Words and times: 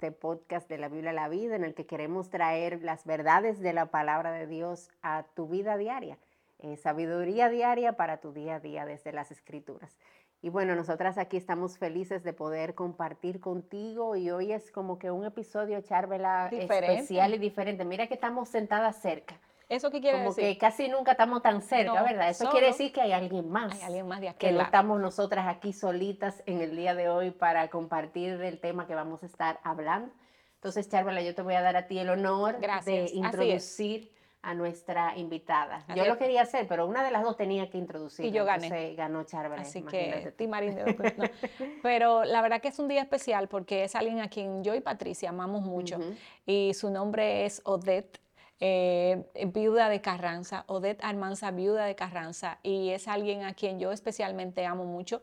este 0.00 0.12
podcast 0.12 0.66
de 0.66 0.78
la 0.78 0.88
Biblia 0.88 1.10
a 1.10 1.12
la 1.12 1.28
vida 1.28 1.56
en 1.56 1.62
el 1.62 1.74
que 1.74 1.84
queremos 1.84 2.30
traer 2.30 2.82
las 2.82 3.04
verdades 3.04 3.60
de 3.60 3.74
la 3.74 3.90
palabra 3.90 4.32
de 4.32 4.46
Dios 4.46 4.88
a 5.02 5.24
tu 5.34 5.46
vida 5.46 5.76
diaria, 5.76 6.16
eh, 6.58 6.78
sabiduría 6.78 7.50
diaria 7.50 7.98
para 7.98 8.16
tu 8.16 8.32
día 8.32 8.54
a 8.54 8.60
día 8.60 8.86
desde 8.86 9.12
las 9.12 9.30
escrituras. 9.30 9.94
Y 10.40 10.48
bueno, 10.48 10.74
nosotras 10.74 11.18
aquí 11.18 11.36
estamos 11.36 11.76
felices 11.76 12.24
de 12.24 12.32
poder 12.32 12.74
compartir 12.74 13.40
contigo 13.40 14.16
y 14.16 14.30
hoy 14.30 14.52
es 14.52 14.70
como 14.70 14.98
que 14.98 15.10
un 15.10 15.26
episodio, 15.26 15.78
Charvela, 15.82 16.48
especial 16.50 17.34
y 17.34 17.38
diferente. 17.38 17.84
Mira 17.84 18.06
que 18.06 18.14
estamos 18.14 18.48
sentadas 18.48 19.02
cerca. 19.02 19.38
¿Eso 19.70 19.90
qué 19.90 20.00
quiere 20.00 20.18
Como 20.18 20.30
decir? 20.30 20.44
que 20.44 20.58
casi 20.58 20.88
nunca 20.88 21.12
estamos 21.12 21.42
tan 21.42 21.62
cerca, 21.62 21.94
No, 21.94 22.04
¿verdad? 22.04 22.28
Eso 22.28 22.40
solo 22.40 22.50
quiere 22.50 22.66
decir 22.66 22.92
que 22.92 23.00
hay 23.00 23.12
alguien 23.12 23.48
más. 23.48 23.72
Hay 23.72 23.82
alguien 23.82 24.08
más 24.08 24.20
de 24.20 24.26
que 24.26 24.30
aquel 24.30 24.52
no 24.52 24.58
lado. 24.58 24.66
estamos 24.66 25.00
nosotras 25.00 25.46
aquí 25.48 25.72
solitas 25.72 26.42
en 26.46 26.60
el 26.60 26.76
día 26.76 26.94
de 26.94 27.08
hoy 27.08 27.30
para 27.30 27.68
compartir 27.70 28.42
el 28.42 28.58
tema 28.58 28.86
que 28.88 28.96
vamos 28.96 29.22
a 29.22 29.26
estar 29.26 29.60
hablando. 29.62 30.12
Entonces, 30.56 30.88
Charvela, 30.90 31.22
yo 31.22 31.34
te 31.34 31.42
voy 31.42 31.54
a 31.54 31.62
dar 31.62 31.76
a 31.76 31.86
ti 31.86 31.98
el 32.00 32.10
honor 32.10 32.58
Gracias, 32.60 32.84
de 32.84 33.16
introducir 33.16 34.12
a 34.42 34.54
nuestra 34.54 35.16
invitada. 35.16 35.84
Así 35.86 35.98
yo 35.98 36.06
lo 36.06 36.16
quería 36.18 36.42
hacer, 36.42 36.66
pero 36.66 36.86
una 36.86 37.04
de 37.04 37.10
las 37.10 37.22
dos 37.22 37.36
tenía 37.36 37.70
que 37.70 37.78
introducir. 37.78 38.24
Y 38.24 38.30
yo 38.30 38.44
gané. 38.44 38.66
Entonces 38.66 38.96
ganó 38.96 39.24
Charvela. 39.24 39.62
Así 39.62 39.82
que, 39.82 40.22
tú. 40.24 40.32
Ti 40.32 40.48
Marín 40.48 40.74
de 40.74 40.84
no. 40.84 41.24
Pero 41.82 42.24
la 42.24 42.40
verdad 42.40 42.60
que 42.60 42.68
es 42.68 42.78
un 42.78 42.88
día 42.88 43.02
especial 43.02 43.48
porque 43.48 43.84
es 43.84 43.94
alguien 43.94 44.20
a 44.20 44.28
quien 44.28 44.64
yo 44.64 44.74
y 44.74 44.80
Patricia 44.80 45.28
amamos 45.28 45.62
mucho. 45.62 45.98
Ujú. 45.98 46.14
Y 46.46 46.72
su 46.74 46.90
nombre 46.90 47.44
es 47.44 47.60
Odette, 47.64 48.18
eh, 48.60 49.24
viuda 49.52 49.88
de 49.88 50.00
Carranza. 50.00 50.64
Odette 50.68 51.02
Armanza, 51.02 51.50
viuda 51.50 51.86
de 51.86 51.94
Carranza. 51.94 52.58
Y 52.62 52.90
es 52.90 53.08
alguien 53.08 53.42
a 53.42 53.54
quien 53.54 53.80
yo 53.80 53.92
especialmente 53.92 54.66
amo 54.66 54.84
mucho. 54.84 55.22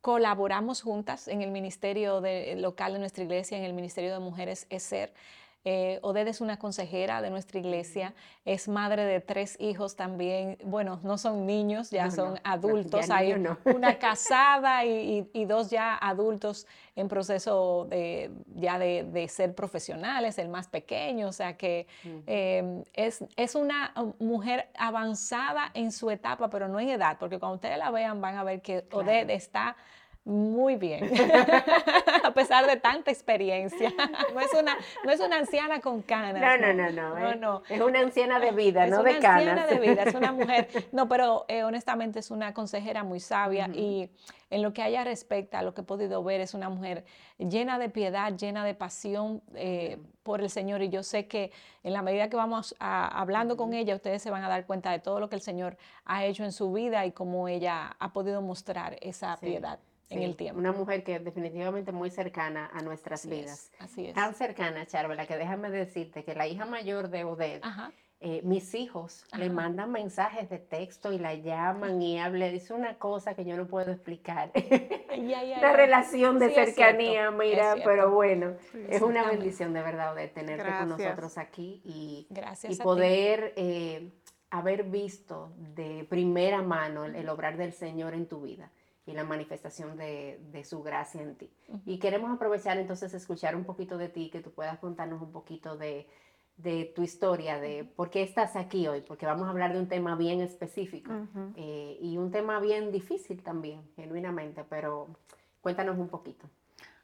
Colaboramos 0.00 0.82
juntas 0.82 1.28
en 1.28 1.42
el 1.42 1.50
ministerio 1.50 2.22
local 2.56 2.92
de 2.92 2.98
nuestra 3.00 3.24
iglesia, 3.24 3.58
en 3.58 3.64
el 3.64 3.74
Ministerio 3.74 4.12
de 4.12 4.20
Mujeres 4.20 4.66
ESER. 4.70 5.12
Eh, 5.64 5.98
Odette 6.02 6.28
es 6.28 6.40
una 6.40 6.58
consejera 6.58 7.20
de 7.20 7.30
nuestra 7.30 7.58
iglesia, 7.58 8.14
es 8.44 8.68
madre 8.68 9.04
de 9.04 9.20
tres 9.20 9.56
hijos 9.60 9.96
también. 9.96 10.56
Bueno, 10.64 11.00
no 11.02 11.18
son 11.18 11.46
niños, 11.46 11.90
ya 11.90 12.06
No, 12.06 12.10
son 12.10 12.34
no, 12.34 12.40
adultos. 12.44 13.06
ya 13.06 13.16
Hay 13.16 13.34
no. 13.38 13.58
una 13.74 13.98
casada 13.98 14.84
y, 14.84 15.28
y- 15.34 15.40
y 15.42 15.44
dos 15.44 15.68
ya 15.70 15.96
adultos 15.96 16.66
en 16.96 17.08
proceso 17.08 17.86
de, 17.90 18.30
ya 18.54 18.78
de, 18.78 19.04
de 19.04 19.28
ser 19.28 19.54
profesionales, 19.54 20.38
el 20.38 20.48
más 20.48 20.68
pequeño. 20.68 21.28
O 21.28 21.32
sea 21.32 21.56
que 21.56 21.86
eh, 22.26 22.82
es, 22.94 23.24
es 23.36 23.54
una 23.54 23.92
uh, 23.96 24.24
mujer 24.24 24.68
avanzada 24.78 25.70
en 25.74 25.92
su 25.92 26.10
etapa, 26.10 26.48
pero 26.50 26.68
no 26.68 26.80
en 26.80 26.88
edad, 26.88 27.16
porque 27.18 27.38
cuando 27.38 27.56
ustedes 27.56 27.78
la 27.78 27.90
vean 27.90 28.20
van 28.20 28.36
a 28.36 28.44
ver 28.44 28.62
que 28.62 28.84
Odette 28.92 29.30
está 29.30 29.76
muy 30.28 30.76
bien, 30.76 31.10
a 32.24 32.32
pesar 32.32 32.66
de 32.66 32.76
tanta 32.76 33.10
experiencia. 33.10 33.92
No 34.34 34.40
es 34.40 34.52
una, 34.52 34.76
no 35.04 35.10
es 35.10 35.20
una 35.20 35.38
anciana 35.38 35.80
con 35.80 36.02
canas. 36.02 36.34
No, 36.34 36.58
no, 36.58 36.72
no, 36.74 36.90
no. 36.92 37.18
no, 37.18 37.30
eh. 37.30 37.36
no. 37.36 37.62
Es 37.68 37.80
una 37.80 38.00
anciana 38.00 38.38
de 38.38 38.50
vida, 38.52 38.84
Es 38.84 38.90
no 38.90 39.00
una 39.00 39.12
de 39.12 39.18
canas. 39.18 39.38
anciana 39.48 39.66
de 39.66 39.78
vida, 39.80 40.02
es 40.04 40.14
una 40.14 40.32
mujer. 40.32 40.68
No, 40.92 41.08
pero 41.08 41.44
eh, 41.48 41.64
honestamente 41.64 42.18
es 42.18 42.30
una 42.30 42.52
consejera 42.54 43.04
muy 43.04 43.20
sabia 43.20 43.68
y 43.68 44.10
en 44.50 44.62
lo 44.62 44.72
que 44.72 44.82
a 44.82 44.88
ella 44.88 45.02
respecta, 45.04 45.62
lo 45.62 45.74
que 45.74 45.80
he 45.80 45.84
podido 45.84 46.22
ver 46.22 46.40
es 46.40 46.54
una 46.54 46.68
mujer 46.68 47.04
llena 47.38 47.78
de 47.78 47.88
piedad, 47.88 48.32
llena 48.36 48.64
de 48.64 48.74
pasión 48.74 49.42
eh, 49.54 49.98
por 50.22 50.40
el 50.40 50.50
Señor. 50.50 50.82
Y 50.82 50.88
yo 50.90 51.02
sé 51.02 51.26
que 51.26 51.50
en 51.82 51.92
la 51.92 52.02
medida 52.02 52.28
que 52.28 52.36
vamos 52.36 52.74
a- 52.78 53.08
hablando 53.20 53.56
con 53.56 53.72
ella, 53.74 53.94
ustedes 53.94 54.22
se 54.22 54.30
van 54.30 54.44
a 54.44 54.48
dar 54.48 54.66
cuenta 54.66 54.90
de 54.90 54.98
todo 55.00 55.20
lo 55.20 55.28
que 55.28 55.36
el 55.36 55.42
Señor 55.42 55.76
ha 56.04 56.24
hecho 56.24 56.44
en 56.44 56.52
su 56.52 56.72
vida 56.72 57.04
y 57.06 57.12
cómo 57.12 57.48
ella 57.48 57.96
ha 57.98 58.12
podido 58.12 58.40
mostrar 58.42 58.96
esa 59.00 59.36
Sí, 59.36 59.46
piedad 59.46 59.78
en 60.10 60.22
el 60.22 60.36
tiempo. 60.36 60.58
Una 60.58 60.72
mujer 60.72 61.04
que 61.04 61.16
es 61.16 61.24
definitivamente 61.24 61.92
muy 61.92 62.10
cercana 62.10 62.70
a 62.72 62.80
nuestras 62.82 63.20
Así 63.20 63.30
vidas. 63.30 63.70
es, 63.74 63.80
así 63.80 64.06
es. 64.06 64.14
Tan 64.14 64.34
cercana, 64.34 64.86
Charvela, 64.86 65.26
que 65.26 65.36
déjame 65.36 65.70
decirte 65.70 66.24
que 66.24 66.34
la 66.34 66.46
hija 66.46 66.64
mayor 66.64 67.08
de 67.10 67.24
Odette, 67.24 67.64
Ajá. 67.64 67.92
eh, 68.20 68.40
mis 68.42 68.74
hijos 68.74 69.24
le 69.36 69.50
mandan 69.50 69.92
mensajes 69.92 70.48
de 70.48 70.58
texto 70.58 71.12
y 71.12 71.18
la 71.18 71.34
llaman 71.34 72.00
y 72.00 72.18
habla, 72.18 72.48
dice 72.48 72.72
una 72.74 72.96
cosa 72.98 73.34
que 73.34 73.44
yo 73.44 73.56
no 73.56 73.66
puedo 73.66 73.92
explicar. 73.92 74.50
La 75.60 75.72
relación 75.72 76.38
de 76.38 76.48
Sí, 76.48 76.54
cercanía, 76.54 77.30
mira, 77.32 77.74
pero 77.84 78.10
bueno, 78.12 78.54
es 78.88 79.02
una 79.02 79.28
bendición 79.28 79.72
de 79.72 79.82
verdad 79.82 80.14
de 80.14 80.28
tenerte 80.28 80.70
con 80.78 80.90
nosotros 80.90 81.38
aquí 81.38 81.82
y, 81.84 82.26
Gracias 82.30 82.78
poder 82.78 83.52
eh, 83.56 84.12
haber 84.50 84.84
visto 84.84 85.52
de 85.56 86.06
primera 86.08 86.62
mano 86.62 87.04
el, 87.04 87.16
el 87.16 87.28
obrar 87.28 87.56
del 87.56 87.72
Señor 87.72 88.14
en 88.14 88.26
tu 88.26 88.42
vida 88.42 88.70
y 89.08 89.12
la 89.12 89.24
manifestación 89.24 89.96
de, 89.96 90.38
de 90.52 90.64
su 90.64 90.82
gracia 90.82 91.22
en 91.22 91.34
ti. 91.34 91.50
Y 91.86 91.98
queremos 91.98 92.30
aprovechar 92.30 92.76
entonces 92.76 93.14
escuchar 93.14 93.56
un 93.56 93.64
poquito 93.64 93.96
de 93.96 94.08
ti, 94.10 94.28
que 94.30 94.40
tú 94.40 94.50
puedas 94.50 94.78
contarnos 94.78 95.22
un 95.22 95.32
poquito 95.32 95.78
de, 95.78 96.06
de 96.58 96.92
tu 96.94 97.02
historia, 97.02 97.58
de 97.58 97.84
por 97.84 98.10
qué 98.10 98.22
estás 98.22 98.54
aquí 98.54 98.86
hoy, 98.86 99.00
porque 99.00 99.24
vamos 99.24 99.46
a 99.46 99.50
hablar 99.50 99.72
de 99.72 99.78
un 99.78 99.88
tema 99.88 100.14
bien 100.14 100.42
específico 100.42 101.10
eh, 101.56 101.98
y 102.02 102.18
un 102.18 102.30
tema 102.30 102.60
bien 102.60 102.92
difícil 102.92 103.42
también, 103.42 103.80
genuinamente, 103.96 104.62
pero 104.68 105.08
cuéntanos 105.62 105.96
un 105.98 106.08
poquito. 106.08 106.46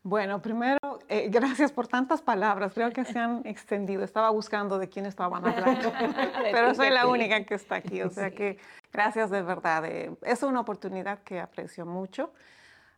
Bueno, 0.06 0.42
primero, 0.42 0.78
eh, 1.08 1.28
gracias 1.30 1.72
por 1.72 1.88
tantas 1.88 2.20
palabras. 2.20 2.74
Creo 2.74 2.92
que 2.92 3.06
se 3.06 3.18
han 3.18 3.40
extendido. 3.46 4.04
Estaba 4.04 4.28
buscando 4.28 4.78
de 4.78 4.90
quién 4.90 5.06
estaban 5.06 5.46
hablando, 5.46 5.90
pero 6.52 6.74
soy 6.74 6.90
la 6.90 7.06
única 7.06 7.42
que 7.44 7.54
está 7.54 7.76
aquí. 7.76 8.02
O 8.02 8.10
sea 8.10 8.30
que 8.30 8.58
gracias 8.92 9.30
de 9.30 9.40
verdad. 9.40 9.86
eh, 9.86 10.14
es 10.20 10.42
una 10.42 10.60
oportunidad 10.60 11.20
que 11.20 11.40
aprecio 11.40 11.86
mucho. 11.86 12.30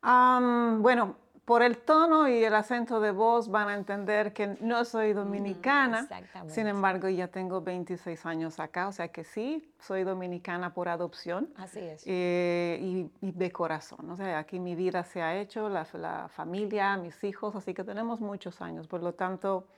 Bueno, 0.03 1.17
por 1.47 1.63
el 1.63 1.79
tono 1.79 2.29
y 2.29 2.43
el 2.45 2.55
acento 2.55 2.99
de 3.01 3.13
voz 3.13 3.49
van 3.49 3.69
a 3.69 3.75
entender 3.75 4.33
que 4.33 4.59
no 4.61 4.85
soy 4.85 5.13
dominicana. 5.13 6.01
exactamente. 6.01 6.53
Sin 6.53 6.67
embargo, 6.67 7.09
ya 7.09 7.29
tengo 7.29 7.61
26 7.63 8.27
años 8.27 8.59
acá, 8.59 8.89
o 8.89 8.93
sea 8.93 9.09
que 9.09 9.23
sí, 9.23 9.73
soy 9.79 10.03
dominicana 10.03 10.75
por 10.75 10.89
adopción. 10.89 11.49
Así 11.57 11.79
es. 11.79 12.03
eh, 12.05 12.79
y, 12.83 13.11
y 13.25 13.31
de 13.31 13.53
corazón. 13.53 14.11
O 14.11 14.17
sea, 14.17 14.41
aquí 14.41 14.59
mi 14.59 14.75
vida 14.75 15.05
se 15.05 15.23
ha 15.23 15.37
hecho, 15.37 15.69
la, 15.69 15.87
la 15.95 16.29
familia, 16.29 16.97
mis 16.97 17.23
hijos, 17.23 17.55
así 17.55 17.73
que 17.73 17.85
tenemos 17.85 18.21
muchos 18.21 18.61
años. 18.61 18.89
Por 18.89 19.05
lo 19.05 19.15
tanto, 19.15 19.69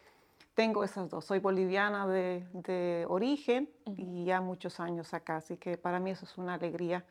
tengo 0.55 0.83
esas 0.85 1.11
dos. 1.11 1.27
Soy 1.27 1.39
boliviana 1.39 2.07
de, 2.07 2.47
de 2.55 3.05
origen 3.09 3.69
y 3.85 4.25
ya 4.25 4.41
muchos 4.41 4.81
años 4.81 5.13
acá, 5.13 5.37
así 5.37 5.59
que 5.59 5.77
para 5.77 6.01
mí 6.01 6.13
eso 6.13 6.25
es 6.25 6.39
una 6.39 6.55
alegría. 6.55 7.05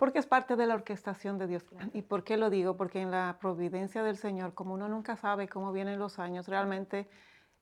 Porque 0.00 0.18
es 0.18 0.26
parte 0.26 0.56
de 0.56 0.66
la 0.66 0.76
orquestación 0.76 1.36
de 1.36 1.46
Dios. 1.46 1.62
¿Y 1.92 2.00
por 2.00 2.24
qué 2.24 2.38
lo 2.38 2.48
digo? 2.48 2.74
Porque 2.78 3.02
en 3.02 3.10
la 3.10 3.36
providencia 3.38 4.02
del 4.02 4.16
Señor, 4.16 4.54
como 4.54 4.72
uno 4.72 4.88
nunca 4.88 5.14
sabe 5.14 5.46
cómo 5.46 5.72
vienen 5.72 5.98
los 5.98 6.18
años, 6.18 6.48
realmente 6.48 7.06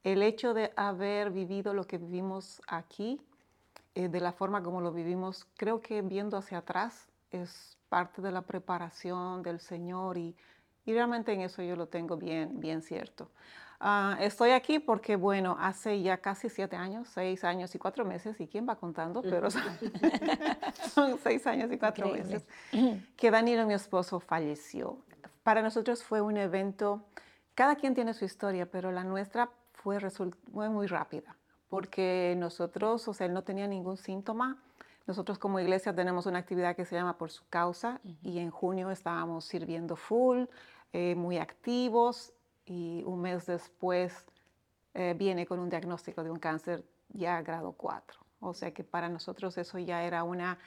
el 0.05 0.23
hecho 0.23 0.53
de 0.53 0.71
haber 0.77 1.31
vivido 1.31 1.73
lo 1.73 1.85
que 1.85 1.97
vivimos 1.97 2.61
aquí, 2.65 3.21
eh, 3.93 4.07
de 4.07 4.21
la 4.21 4.31
forma 4.31 4.63
como 4.63 4.79
lo 4.79 4.93
vivimos, 4.93 5.47
creo 5.57 5.81
que 5.81 6.01
viendo 6.01 6.37
hacia 6.37 6.59
atrás 6.59 7.09
es 7.29 7.77
parte 7.89 8.21
de 8.21 8.31
la 8.31 8.43
preparación 8.43 9.43
del 9.43 9.59
Señor 9.59 10.17
y, 10.17 10.33
y 10.85 10.93
realmente 10.93 11.33
en 11.33 11.41
eso 11.41 11.61
yo 11.61 11.75
lo 11.75 11.87
tengo 11.87 12.15
bien, 12.15 12.61
bien 12.61 12.81
cierto. 12.81 13.29
Ah, 13.81 14.17
estoy 14.19 14.51
aquí 14.51 14.79
porque, 14.79 15.15
bueno, 15.15 15.55
hace 15.57 16.01
ya 16.01 16.17
casi 16.17 16.49
siete 16.49 16.75
años, 16.75 17.07
seis 17.07 17.45
años 17.45 17.73
y 17.75 17.79
cuatro 17.79 18.03
meses, 18.03 18.39
y 18.41 18.47
quién 18.47 18.67
va 18.67 18.75
contando, 18.75 19.21
pero 19.21 19.49
son, 19.49 19.63
son 20.93 21.17
seis 21.19 21.47
años 21.47 21.71
y 21.71 21.77
cuatro 21.77 22.07
Increíble. 22.07 22.43
meses, 22.73 23.09
que 23.15 23.31
Danilo, 23.31 23.65
mi 23.65 23.73
esposo, 23.73 24.19
falleció. 24.19 24.97
Para 25.43 25.61
nosotros 25.61 26.03
fue 26.03 26.19
un 26.19 26.35
evento, 26.35 27.05
cada 27.55 27.75
quien 27.75 27.95
tiene 27.95 28.13
su 28.13 28.25
historia, 28.25 28.65
pero 28.69 28.91
la 28.91 29.05
nuestra 29.05 29.49
fue, 29.71 29.97
muy 30.51 30.87
rápida, 30.87 31.37
porque 31.69 32.35
nosotros, 32.37 33.07
o 33.07 33.13
sea, 33.13 33.27
él 33.27 33.33
no 33.33 33.43
tenía 33.43 33.65
ningún 33.65 33.95
síntoma. 33.95 34.61
Nosotros 35.07 35.39
como 35.39 35.59
iglesia 35.59 35.95
tenemos 35.95 36.25
una 36.25 36.39
actividad 36.39 36.75
que 36.75 36.83
se 36.83 36.95
llama 36.95 37.17
Por 37.17 37.31
su 37.31 37.47
causa 37.47 38.01
y 38.21 38.39
en 38.39 38.51
junio 38.51 38.91
estábamos 38.91 39.45
sirviendo 39.45 39.95
full, 39.95 40.43
eh, 40.91 41.15
muy 41.15 41.37
activos 41.37 42.33
y 42.69 43.03
un 43.05 43.21
mes 43.21 43.47
después 43.47 44.13
eh, 44.93 45.15
viene 45.17 45.47
con 45.47 45.59
un 45.59 45.69
diagnóstico 45.69 46.23
de 46.23 46.29
un 46.29 46.37
cáncer 46.37 46.85
ya 47.09 47.41
grado 47.41 47.71
4. 47.71 48.19
O 48.41 48.53
sea 48.53 48.71
que 48.71 48.83
para 48.83 49.09
nosotros 49.09 49.57
eso 49.57 49.79
ya 49.79 50.03
era 50.03 50.23
una, 50.23 50.59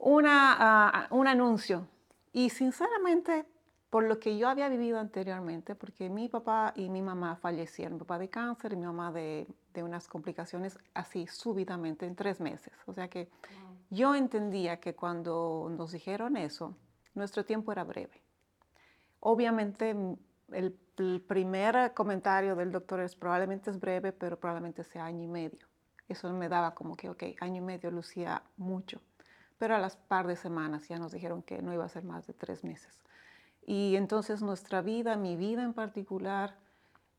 una, 0.00 0.56
ah, 0.58 1.06
un 1.10 1.28
anuncio. 1.28 1.86
Y 2.32 2.50
sinceramente, 2.50 3.46
por 3.88 4.02
lo 4.02 4.18
que 4.18 4.36
yo 4.36 4.48
había 4.48 4.68
vivido 4.68 4.98
anteriormente, 4.98 5.76
porque 5.76 6.10
mi 6.10 6.28
papá 6.28 6.72
y 6.74 6.90
mi 6.90 7.02
mamá 7.02 7.36
fallecieron, 7.36 7.94
mi 7.94 8.00
papá 8.00 8.18
de 8.18 8.28
cáncer 8.28 8.72
y 8.72 8.76
mi 8.76 8.86
mamá 8.86 9.12
de, 9.12 9.46
de 9.72 9.82
unas 9.84 10.08
complicaciones 10.08 10.76
así 10.92 11.28
súbitamente 11.28 12.04
en 12.04 12.16
tres 12.16 12.40
meses. 12.40 12.74
O 12.86 12.92
sea 12.92 13.08
que 13.08 13.30
yo 13.90 14.16
entendía 14.16 14.80
que 14.80 14.96
cuando 14.96 15.68
nos 15.70 15.92
dijeron 15.92 16.36
eso, 16.36 16.74
nuestro 17.14 17.44
tiempo 17.44 17.70
era 17.70 17.84
breve. 17.84 18.22
Obviamente, 19.20 19.94
el, 20.52 20.78
el 20.98 21.20
primer 21.20 21.92
comentario 21.94 22.56
del 22.56 22.72
doctor 22.72 23.00
es 23.00 23.16
probablemente 23.16 23.70
es 23.70 23.80
breve, 23.80 24.12
pero 24.12 24.38
probablemente 24.38 24.84
sea 24.84 25.04
año 25.04 25.24
y 25.24 25.28
medio. 25.28 25.66
Eso 26.08 26.32
me 26.32 26.48
daba 26.48 26.74
como 26.74 26.96
que, 26.96 27.08
ok, 27.10 27.22
año 27.40 27.56
y 27.56 27.64
medio 27.64 27.90
lucía 27.90 28.42
mucho. 28.56 29.00
Pero 29.58 29.74
a 29.74 29.78
las 29.78 29.96
par 29.96 30.26
de 30.26 30.36
semanas 30.36 30.86
ya 30.88 30.98
nos 30.98 31.12
dijeron 31.12 31.42
que 31.42 31.62
no 31.62 31.72
iba 31.72 31.84
a 31.84 31.88
ser 31.88 32.04
más 32.04 32.26
de 32.26 32.34
tres 32.34 32.62
meses. 32.62 33.00
Y 33.66 33.96
entonces 33.96 34.42
nuestra 34.42 34.82
vida, 34.82 35.16
mi 35.16 35.36
vida 35.36 35.62
en 35.62 35.72
particular, 35.72 36.56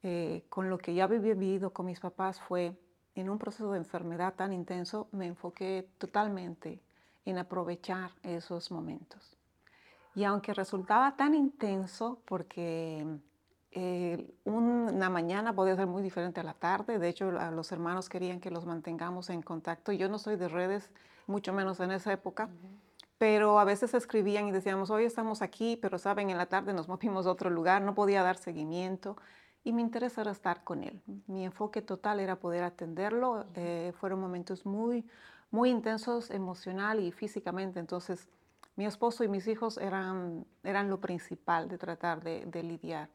eh, 0.04 0.46
con 0.50 0.70
lo 0.70 0.78
que 0.78 0.94
ya 0.94 1.04
había 1.04 1.20
vivido 1.20 1.74
con 1.74 1.88
mis 1.88 2.00
papás 2.00 2.40
fue 2.40 2.78
en 3.16 3.30
un 3.30 3.40
proceso 3.40 3.72
de 3.72 3.80
enfermedad 3.80 4.36
tan 4.36 4.54
intenso, 4.54 5.10
me 5.12 5.26
enfoqué 5.26 5.90
totalmente 5.98 6.82
en 7.26 7.38
aprovechar 7.38 8.12
esos 8.24 8.72
momentos. 8.72 9.37
Y 10.18 10.24
aunque 10.24 10.52
resultaba 10.56 11.16
tan 11.16 11.36
intenso, 11.36 12.18
porque 12.26 13.06
eh, 13.70 14.34
una 14.46 15.12
mañana 15.12 15.54
podía 15.54 15.76
ser 15.76 15.86
muy 15.86 16.02
diferente 16.02 16.40
a 16.40 16.44
la 16.44 16.56
tarde, 16.56 16.98
de 16.98 17.08
hecho 17.08 17.30
los 17.30 17.72
hermanos 17.72 18.10
querían 18.10 18.40
que 18.40 18.50
los 18.50 18.66
mantengamos 18.66 19.30
en 19.30 19.44
contacto, 19.44 19.92
yo 19.92 20.10
no 20.10 20.18
soy 20.18 20.36
de 20.36 20.48
redes, 20.48 20.90
mucho 21.28 21.54
menos 21.54 21.80
en 21.82 21.92
esa 21.92 22.12
época, 22.12 22.50
pero 23.20 23.60
a 23.60 23.64
veces 23.64 23.94
escribían 23.94 24.48
y 24.48 24.52
decíamos, 24.52 24.90
hoy 24.90 25.04
estamos 25.04 25.44
aquí, 25.44 25.78
pero 25.80 26.00
saben, 26.00 26.32
en 26.32 26.40
la 26.40 26.48
tarde 26.48 26.74
nos 26.74 26.88
movimos 26.88 27.28
a 27.28 27.32
otro 27.32 27.52
lugar, 27.52 27.84
no 27.84 27.94
podía 27.94 28.24
dar 28.24 28.38
seguimiento 28.38 29.18
y 29.64 29.72
mi 29.72 29.84
interés 29.84 30.18
era 30.18 30.32
estar 30.32 30.64
con 30.64 30.84
él. 30.84 31.00
Mi 31.28 31.46
enfoque 31.46 31.84
total 31.84 32.22
era 32.22 32.40
poder 32.40 32.64
atenderlo. 32.64 33.46
Eh, 33.54 33.94
fueron 34.00 34.20
momentos 34.20 34.66
muy, 34.66 35.06
muy 35.52 35.70
intensos 35.70 36.32
emocional 36.32 37.02
y 37.02 37.12
físicamente. 37.12 37.80
Entonces, 37.80 38.30
mi 38.78 38.86
esposo 38.86 39.24
y 39.24 39.28
mis 39.28 39.48
hijos 39.48 39.78
eran, 39.78 40.46
eran 40.64 40.90
lo 40.90 41.02
principal 41.02 41.68
de 41.68 41.78
tratar 41.78 42.24
de, 42.24 42.46
de 42.46 42.64
lidiar. 42.64 43.10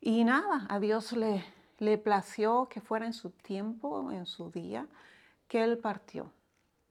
Y 0.00 0.22
nada, 0.22 0.66
a 0.68 0.78
Dios 0.78 1.12
le, 1.12 1.42
le 1.78 1.98
plació 1.98 2.68
que 2.68 2.80
fuera 2.80 3.06
en 3.06 3.14
su 3.14 3.30
tiempo, 3.30 4.12
en 4.12 4.26
su 4.26 4.50
día, 4.50 4.86
que 5.48 5.64
Él 5.64 5.78
partió. 5.78 6.30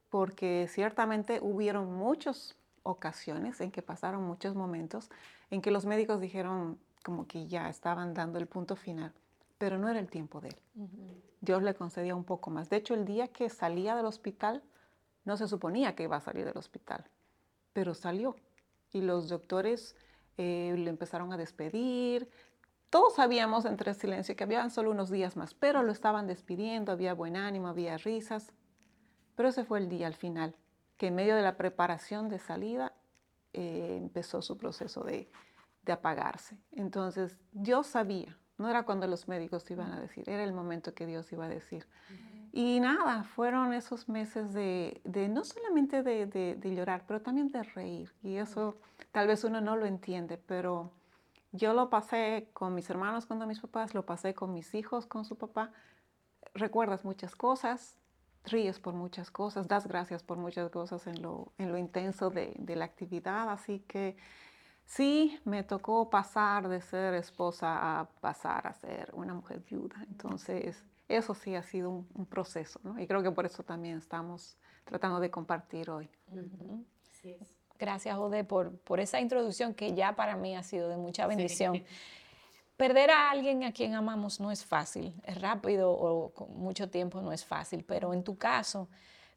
Porque 0.09 0.67
ciertamente 0.69 1.39
hubieron 1.41 1.93
muchas 1.93 2.57
ocasiones 2.83 3.61
en 3.61 3.71
que 3.71 3.81
pasaron 3.81 4.23
muchos 4.23 4.55
momentos 4.55 5.09
en 5.49 5.61
que 5.61 5.71
los 5.71 5.85
médicos 5.85 6.19
dijeron, 6.19 6.79
como 7.03 7.27
que 7.27 7.47
ya 7.47 7.69
estaban 7.69 8.13
dando 8.13 8.39
el 8.39 8.47
punto 8.47 8.75
final, 8.75 9.13
pero 9.57 9.77
no 9.77 9.89
era 9.89 9.99
el 9.99 10.09
tiempo 10.09 10.41
de 10.41 10.49
él. 10.49 10.57
Dios 11.41 11.61
le 11.61 11.75
concedía 11.75 12.15
un 12.15 12.23
poco 12.23 12.49
más. 12.49 12.69
De 12.69 12.77
hecho, 12.77 12.95
el 12.95 13.05
día 13.05 13.27
que 13.27 13.49
salía 13.49 13.95
del 13.95 14.05
hospital, 14.05 14.63
no 15.23 15.37
se 15.37 15.47
suponía 15.47 15.95
que 15.95 16.03
iba 16.03 16.17
a 16.17 16.21
salir 16.21 16.45
del 16.45 16.57
hospital, 16.57 17.05
pero 17.75 17.93
salió. 17.93 18.37
Y 18.93 19.01
los 19.01 19.27
doctores 19.27 19.97
eh, 20.37 20.73
le 20.77 20.89
empezaron 20.89 21.33
a 21.33 21.37
despedir. 21.37 22.29
Todos 22.89 23.15
sabíamos 23.15 23.65
entre 23.65 23.93
silencio 23.93 24.37
que 24.37 24.45
habían 24.45 24.71
solo 24.71 24.91
unos 24.91 25.11
días 25.11 25.35
más, 25.35 25.53
pero 25.53 25.83
lo 25.83 25.91
estaban 25.91 26.25
despidiendo, 26.25 26.93
había 26.93 27.13
buen 27.13 27.35
ánimo, 27.35 27.67
había 27.67 27.97
risas. 27.97 28.53
Pero 29.35 29.49
ese 29.49 29.65
fue 29.65 29.79
el 29.79 29.89
día 29.89 30.07
al 30.07 30.13
final, 30.13 30.55
que 30.95 31.07
en 31.07 31.15
medio 31.15 31.35
de 31.35 31.41
la 31.41 31.57
preparación 31.57 32.29
de 32.29 32.39
salida 32.39 32.93
eh, 33.51 33.97
empezó 33.97 34.41
su 34.41 34.57
proceso 34.57 35.03
de, 35.03 35.29
de 35.83 35.91
apagarse. 35.91 36.57
Entonces, 36.71 37.37
Dios 37.51 37.87
sabía, 37.87 38.39
no 38.57 38.69
era 38.69 38.83
cuando 38.83 39.05
los 39.05 39.27
médicos 39.27 39.69
iban 39.69 39.91
a 39.91 39.99
decir, 39.99 40.29
era 40.29 40.45
el 40.45 40.53
momento 40.53 40.93
que 40.93 41.05
Dios 41.05 41.29
iba 41.33 41.43
a 41.43 41.49
decir. 41.49 41.85
Y 42.57 42.79
nada, 42.79 43.25
fueron 43.25 43.73
esos 43.73 44.07
meses 44.07 44.53
de, 44.53 45.01
no 45.29 45.43
solamente 45.43 46.03
de, 46.03 46.57
llorar, 46.73 47.03
pero 47.05 47.21
también 47.21 47.49
de 47.49 47.63
reír. 47.63 48.13
Y 48.23 48.37
eso 48.37 48.77
tal 49.11 49.27
vez 49.27 49.43
uno 49.43 49.59
no 49.59 49.75
lo 49.75 49.85
entiende, 49.85 50.37
pero 50.37 50.89
yo 51.51 51.73
lo 51.73 51.89
pasé 51.89 52.47
con 52.53 52.73
mis 52.73 52.89
hermanos 52.89 53.25
cuando 53.25 53.45
mis 53.45 53.59
papás, 53.59 53.93
lo 53.93 54.05
pasé 54.05 54.33
con 54.33 54.53
mis 54.53 54.73
hijos 54.73 55.05
con 55.05 55.25
su 55.25 55.37
papá. 55.37 55.73
Recuerdas 56.53 57.03
muchas 57.03 57.35
cosas, 57.35 57.97
ríes 58.45 58.79
por 58.79 58.93
muchas 58.93 59.31
cosas, 59.31 59.67
das 59.67 59.85
gracias 59.85 60.23
por 60.23 60.37
muchas 60.37 60.69
cosas 60.71 61.07
en 61.07 61.21
lo, 61.21 61.51
en 61.57 61.73
lo 61.73 61.77
intenso 61.77 62.29
de, 62.29 62.55
de 62.57 62.77
la 62.77 62.85
actividad. 62.85 63.49
Así 63.49 63.79
que 63.81 64.15
Sí, 64.85 65.39
me 65.45 65.63
tocó 65.63 66.11
pasar 66.11 66.69
de 66.69 66.79
ser 66.79 67.15
esposa 67.15 67.99
a 67.99 68.05
pasar 68.21 68.67
a 68.67 68.73
ser 68.75 69.09
una 69.13 69.33
mujer 69.33 69.59
viuda. 69.67 69.95
Entonces, 70.07 70.85
eso 71.07 71.35
sí 71.35 71.55
ha 71.55 71.63
sido 71.63 71.89
un, 71.89 72.25
proceso, 72.25 72.79
¿no? 72.83 72.99
Y 72.99 73.07
creo 73.07 73.21
que 73.21 73.31
por 73.31 73.45
eso 73.45 73.63
también 73.63 73.97
estamos 73.97 74.57
tratando 74.83 75.19
de 75.19 75.29
compartir 75.29 75.89
hoy. 75.89 76.09
Gracias, 77.77 78.17
Ode, 78.17 78.43
por, 78.43 78.77
por 78.79 78.99
esa 78.99 79.19
introducción 79.19 79.73
que 79.73 79.93
ya 79.93 80.15
para 80.15 80.35
mí 80.35 80.55
ha 80.55 80.63
sido 80.63 80.89
de 80.89 80.97
mucha 80.97 81.27
bendición. 81.27 81.83
Perder 82.77 83.11
a 83.11 83.31
alguien 83.31 83.63
a 83.63 83.71
quien 83.71 83.93
amamos 83.93 84.39
no 84.39 84.51
es 84.51 84.65
fácil, 84.65 85.13
es 85.23 85.39
rápido 85.39 85.91
o 85.91 86.33
con 86.33 86.57
mucho 86.57 86.89
tiempo 86.89 87.21
no 87.21 87.31
es 87.31 87.45
fácil, 87.45 87.85
pero 87.85 88.13
en 88.13 88.23
tu 88.23 88.37
caso, 88.37 88.89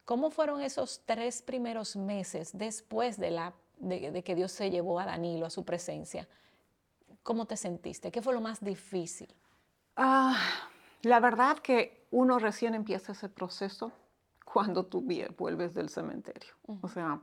¿cómo 0.04 0.30
fueron 0.30 0.60
esos 0.60 1.02
tres 1.04 1.40
primeros 1.40 1.94
meses 1.94 2.50
después 2.56 3.16
de 3.16 3.30
la 3.30 3.54
de, 3.80 4.22
que 4.22 4.34
Dios 4.34 4.52
se 4.52 4.70
llevó 4.70 4.98
a 5.00 5.06
Danilo 5.06 5.46
a 5.46 5.50
su 5.50 5.64
presencia, 5.64 6.28
¿cómo 7.22 7.46
te 7.46 7.56
sentiste? 7.56 8.10
¿Qué 8.10 8.22
fue 8.22 8.34
lo 8.34 8.40
más 8.40 8.62
difícil? 8.62 9.32
Ah, 9.96 10.68
la 11.02 11.20
verdad 11.20 11.58
que 11.58 12.06
uno 12.10 12.38
recién 12.38 12.74
empieza 12.74 13.12
ese 13.12 13.28
proceso 13.28 13.92
cuando 14.44 14.86
tú 14.86 15.06
vuelves 15.36 15.74
del 15.74 15.88
cementerio. 15.88 16.54
O 16.80 16.88
sea, 16.88 17.20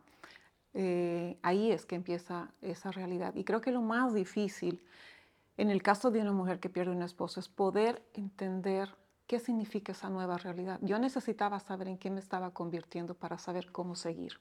eh, 0.74 1.38
ahí 1.42 1.72
es 1.72 1.86
que 1.86 1.96
empieza 1.96 2.52
esa 2.62 2.92
realidad. 2.92 3.34
Y 3.36 3.44
creo 3.44 3.62
que 3.62 3.72
lo 3.72 3.82
más 3.82 4.14
difícil 4.14 4.82
en 5.58 5.70
el 5.70 5.82
caso 5.82 6.12
de 6.12 6.22
una 6.22 6.34
mujer 6.34 6.60
que 6.60 6.70
pierde 6.70 6.92
un 6.92 7.02
esposo 7.02 7.40
es 7.40 7.48
poder 7.48 8.04
entender 8.14 8.94
qué 9.26 9.40
significa 9.40 9.94
esa 9.94 10.10
nueva 10.10 10.38
realidad. 10.38 10.80
Yo 10.82 11.00
necesitaba 11.00 11.60
saber 11.60 11.88
en 11.88 11.98
qué 11.98 12.10
me 12.10 12.20
estaba 12.20 12.52
convirtiendo 12.52 13.16
para 13.16 13.38
saber 13.38 13.72
cómo 13.72 13.96
seguir. 13.96 14.40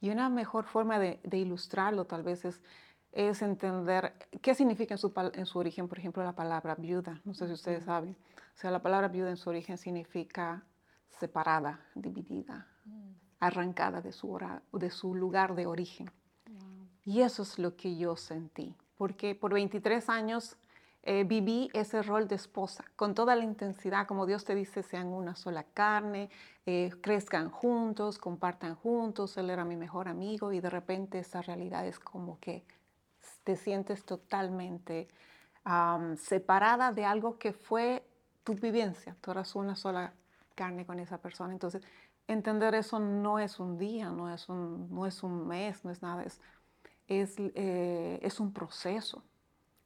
Y 0.00 0.10
una 0.10 0.28
mejor 0.28 0.64
forma 0.64 0.98
de, 0.98 1.20
ilustrarlo 1.32 2.04
tal 2.04 2.22
vez 2.22 2.44
es, 2.44 2.60
es, 3.14 3.42
entender 3.42 4.12
qué 4.42 4.54
significa 4.54 4.94
en 4.94 4.98
su, 4.98 5.12
en 5.34 5.46
su, 5.46 5.58
origen, 5.58 5.88
por 5.88 5.98
ejemplo, 5.98 6.24
la 6.24 6.34
palabra 6.34 6.74
viuda. 6.74 7.20
No 7.24 7.32
sé 7.32 7.46
si 7.46 7.52
ustedes 7.52 7.84
saben. 7.84 8.16
O 8.54 8.58
sea, 8.58 8.70
la 8.70 8.82
palabra 8.82 9.08
viuda 9.08 9.30
en 9.30 9.36
su 9.36 9.50
origen 9.50 9.78
significa 9.78 10.64
separada, 11.08 11.80
dividida, 11.94 12.66
mm. 12.84 13.10
arrancada 13.40 14.00
de 14.00 14.12
su, 14.12 14.38
de 14.72 14.90
su 14.90 15.14
lugar 15.14 15.54
de 15.54 15.66
origen. 15.66 16.10
Y 17.04 17.20
eso 17.20 17.42
es 17.42 17.58
lo 17.58 17.76
que 17.76 17.96
yo 17.96 18.16
sentí, 18.16 18.74
porque 18.96 19.34
por 19.34 19.52
23 19.52 20.08
años 20.08 20.56
eh, 21.02 21.24
viví 21.24 21.68
ese 21.74 22.02
rol 22.02 22.26
de 22.28 22.36
esposa 22.36 22.82
con 22.96 23.14
toda 23.14 23.36
la 23.36 23.44
intensidad, 23.44 24.06
como 24.06 24.24
Dios 24.24 24.46
te 24.46 24.54
dice, 24.54 24.82
sean 24.82 25.08
una 25.08 25.36
sola 25.36 25.64
carne, 25.64 26.30
eh, 26.64 26.90
crezcan 27.02 27.50
juntos, 27.50 28.18
compartan 28.18 28.74
juntos, 28.74 29.36
Él 29.36 29.50
era 29.50 29.66
mi 29.66 29.76
mejor 29.76 30.08
amigo 30.08 30.50
y 30.50 30.60
de 30.60 30.70
repente 30.70 31.18
esa 31.18 31.42
realidad 31.42 31.86
es 31.86 31.98
como 32.00 32.40
que 32.40 32.64
te 33.44 33.56
sientes 33.56 34.04
totalmente 34.04 35.08
separada 36.18 36.92
de 36.92 37.04
algo 37.04 37.38
que 37.38 37.52
fue 37.52 38.06
tu 38.42 38.54
vivencia, 38.54 39.16
tú 39.20 39.30
eras 39.30 39.54
una 39.54 39.76
sola 39.76 40.12
carne 40.54 40.84
con 40.84 40.98
esa 40.98 41.18
persona. 41.18 41.52
Entonces, 41.52 41.82
entender 42.26 42.74
eso 42.74 42.98
no 42.98 43.38
es 43.38 43.58
un 43.58 43.78
día, 43.78 44.10
no 44.10 44.32
es 44.32 44.48
un, 44.48 44.92
no 44.94 45.06
es 45.06 45.22
un 45.22 45.46
mes, 45.46 45.84
no 45.84 45.90
es 45.90 46.02
nada, 46.02 46.22
es, 46.22 46.40
es, 47.06 47.36
eh, 47.38 48.18
es 48.22 48.40
un 48.40 48.52
proceso. 48.52 49.22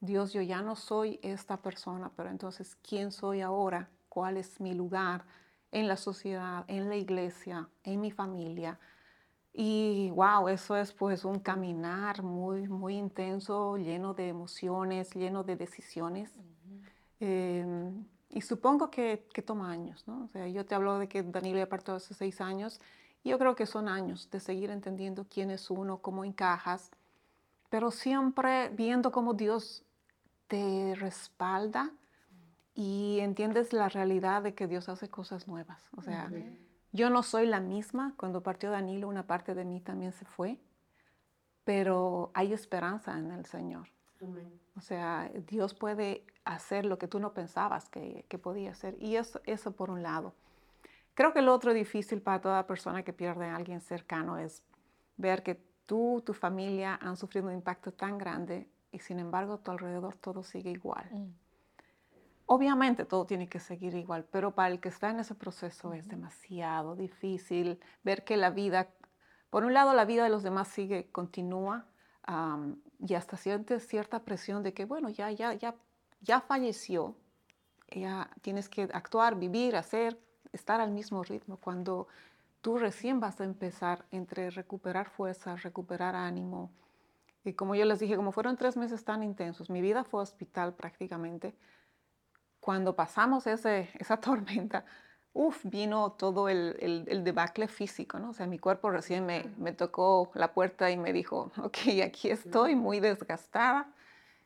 Dios, 0.00 0.33
yo 0.33 0.43
ya 0.43 0.62
no 0.62 0.77
soy 0.77 1.19
esta 1.23 1.57
persona, 1.57 2.11
pero 2.17 2.31
entonces, 2.31 2.77
¿quién 2.77 3.11
soy 3.11 3.41
ahora? 3.41 3.88
¿Cuál 4.09 4.37
es 4.37 4.61
mi 4.61 4.75
lugar 4.75 5.25
en 5.71 5.88
la 5.88 5.97
sociedad, 5.97 6.65
en 6.69 6.88
la 6.88 6.97
iglesia, 6.97 7.69
en 7.83 8.00
mi 8.00 8.11
familia? 8.11 8.79
Y 9.52 10.11
wow, 10.11 10.49
eso 10.49 10.76
es 10.76 10.93
pues 10.93 11.25
un 11.25 11.40
caminar 11.40 12.23
muy, 12.23 12.69
muy 12.69 12.97
intenso, 12.97 13.76
lleno 13.76 14.14
de 14.14 14.28
emociones, 14.28 15.14
lleno 15.14 15.43
de 15.43 15.57
decisiones. 15.57 16.33
Em, 17.21 18.05
y 18.31 18.40
supongo 18.43 18.90
que, 18.90 19.26
que, 19.33 19.43
toma 19.43 19.71
años, 19.71 20.07
¿no? 20.07 20.25
O 20.25 20.28
sea, 20.28 20.47
yo 20.47 20.64
te 20.64 20.75
hablo 20.75 20.99
de 20.99 21.09
que 21.09 21.23
Danilo 21.23 21.59
ya 21.59 21.69
partió 21.69 21.95
hace 21.95 22.14
seis 22.14 22.40
años. 22.40 22.81
Y 23.25 23.31
yo 23.31 23.38
creo 23.38 23.57
que 23.57 23.67
son 23.67 23.88
años 23.88 24.31
de 24.31 24.38
seguir 24.38 24.71
entendiendo 24.71 25.26
quién 25.28 25.50
es 25.50 25.71
uno, 25.71 25.99
cómo 25.99 26.25
encajas, 26.25 26.90
pero 27.69 27.90
siempre 27.90 28.69
viendo 28.71 29.11
cómo 29.11 29.35
Dios 29.35 29.85
te 30.47 30.95
respalda 30.95 31.90
y 32.75 33.19
entiendes 33.21 33.73
la 33.73 33.88
realidad 33.88 34.43
de 34.43 34.55
que 34.55 34.67
Dios 34.67 34.88
hace 34.88 35.09
cosas 35.09 35.49
nuevas. 35.49 35.88
O 35.97 36.02
sea, 36.02 36.31
yo 36.92 37.11
no 37.11 37.23
soy 37.23 37.47
la 37.47 37.61
misma. 37.61 38.14
Cuando 38.16 38.42
partió 38.42 38.71
Danilo, 38.71 39.09
una 39.09 39.26
parte 39.26 39.54
de 39.54 39.64
mí 39.64 39.80
también 39.80 40.12
se 40.12 40.25
fue, 40.25 40.59
pero 41.64 42.30
hay 42.35 42.52
esperanza 42.52 43.18
en 43.18 43.30
el 43.33 43.45
Señor. 43.47 43.88
O 44.76 44.80
sea, 44.80 45.30
Dios 45.47 45.75
puede 45.75 46.25
hacer 46.45 46.85
lo 46.85 46.99
que 46.99 47.07
tú 47.07 47.21
no 47.21 47.35
pensabas 47.35 47.88
que, 47.88 48.25
que 48.28 48.38
podía 48.38 48.73
hacer. 48.73 48.97
Y 49.00 49.16
eso, 49.16 49.40
eso 49.45 49.73
por 49.73 49.90
un 49.90 50.02
lado. 50.02 50.35
Creo 51.14 51.33
que 51.33 51.42
lo 51.42 51.54
otro 51.54 51.73
difícil 51.73 52.23
para 52.23 52.40
toda 52.40 52.66
persona 52.66 53.02
que 53.02 53.12
pierde 53.12 53.47
a 53.47 53.57
alguien 53.57 53.80
cercano 53.80 54.38
es 54.38 54.62
ver 55.16 55.42
que 55.42 55.61
tú, 55.87 56.23
tu 56.25 56.33
familia 56.33 56.99
han 57.00 57.16
sufrido 57.16 57.49
un 57.49 57.54
impacto 57.54 57.92
tan 57.92 58.18
grande 58.18 58.68
y 58.92 58.99
sin 59.00 59.18
embargo 59.18 59.54
a 59.54 59.59
tu 59.59 59.71
alrededor 59.71 60.16
todo 60.16 60.42
sigue 60.42 60.71
igual. 60.71 61.09
Mm. 61.11 61.48
Obviamente 62.50 63.05
todo 63.05 63.26
tiene 63.26 63.47
que 63.47 63.61
seguir 63.61 63.95
igual, 63.95 64.25
pero 64.25 64.55
para 64.55 64.71
el 64.71 64.81
que 64.81 64.88
está 64.88 65.11
en 65.11 65.21
ese 65.21 65.35
proceso 65.35 65.93
es 65.93 66.09
demasiado 66.09 66.97
difícil 66.97 67.78
ver 68.02 68.25
que 68.25 68.38
la 68.38 68.49
vida, 68.49 68.88
por 69.50 69.64
un 69.64 69.75
lado 69.75 69.93
la 69.93 70.07
vida 70.07 70.25
de 70.25 70.31
los 70.31 70.43
demás 70.43 70.69
sigue, 70.69 71.11
continúa, 71.12 71.85
y 73.00 73.14
hasta 73.14 73.37
sientes 73.37 73.87
cierta 73.87 74.21
presión 74.25 74.62
de 74.62 74.73
que, 74.73 74.87
bueno, 74.87 75.11
ya, 75.11 75.31
ya, 75.31 75.52
ya, 75.52 75.75
ya 76.23 76.40
falleció, 76.40 77.17
ya 77.90 78.31
tienes 78.40 78.71
que 78.71 78.88
actuar, 78.95 79.38
vivir, 79.38 79.76
hacer, 79.76 80.19
estar 80.50 80.81
al 80.81 80.90
mismo 80.90 81.23
ritmo, 81.23 81.59
cuando 81.59 82.09
tú 82.62 82.78
recién 82.78 83.21
vas 83.21 83.43
a 83.43 83.45
empezar 83.45 84.07
entre 84.11 84.49
recuperar 84.49 85.11
fuerzas, 85.11 85.62
recuperar 85.62 86.17
ánimo. 86.17 86.71
Y 87.45 87.52
como 87.52 87.75
yo 87.75 87.85
les 87.85 87.99
dije, 87.99 88.17
como 88.17 88.33
fueron 88.33 88.57
tres 88.57 88.78
meses 88.78 89.05
tan 89.05 89.23
intensos, 89.23 89.69
mi 89.69 89.83
vida 89.83 90.02
fue 90.02 90.23
hospital 90.23 90.73
prácticamente, 90.73 91.55
cuando 92.68 92.94
pasamos 92.94 93.46
ese, 93.46 93.88
esa 93.98 94.18
tormenta, 94.20 94.84
uf, 95.32 95.64
vino 95.64 96.12
todo 96.12 96.50
el, 96.50 96.76
el, 97.08 97.25
debacle 97.25 97.66
físico, 97.66 98.18
¿no? 98.18 98.28
O 98.28 98.32
sea, 98.34 98.46
mi 98.46 98.58
cuerpo 98.58 98.90
recién 98.90 99.25
me, 99.25 99.46
me, 99.56 99.72
tocó 99.72 100.30
la 100.34 100.52
puerta 100.52 100.90
y 100.90 100.98
me 100.98 101.14
dijo, 101.14 101.50
ok, 101.62 101.78
aquí 102.04 102.28
estoy 102.28 102.75
muy 102.75 103.00
desgastada. 103.00 103.90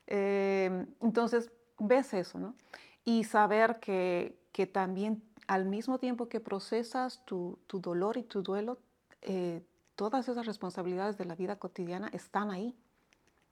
Eh, 0.07 0.85
entonces, 1.01 1.51
ves 1.77 2.13
eso, 2.13 2.39
¿no? 2.39 2.55
Y 3.03 3.25
saber 3.25 3.81
que, 3.81 4.39
que, 4.53 4.67
también 4.67 5.21
al 5.47 5.65
mismo 5.65 5.99
tiempo 5.99 6.29
que 6.29 6.39
procesas 6.39 7.25
tu, 7.25 7.59
tu 7.67 7.81
dolor 7.81 8.15
y 8.15 8.23
tu 8.23 8.41
duelo, 8.41 8.77
eh, 9.21 9.61
todas 9.97 10.29
esas 10.29 10.45
responsabilidades 10.45 11.17
de 11.17 11.25
la 11.25 11.35
vida 11.35 11.57
cotidiana 11.57 12.07
están 12.13 12.51
ahí. 12.51 12.73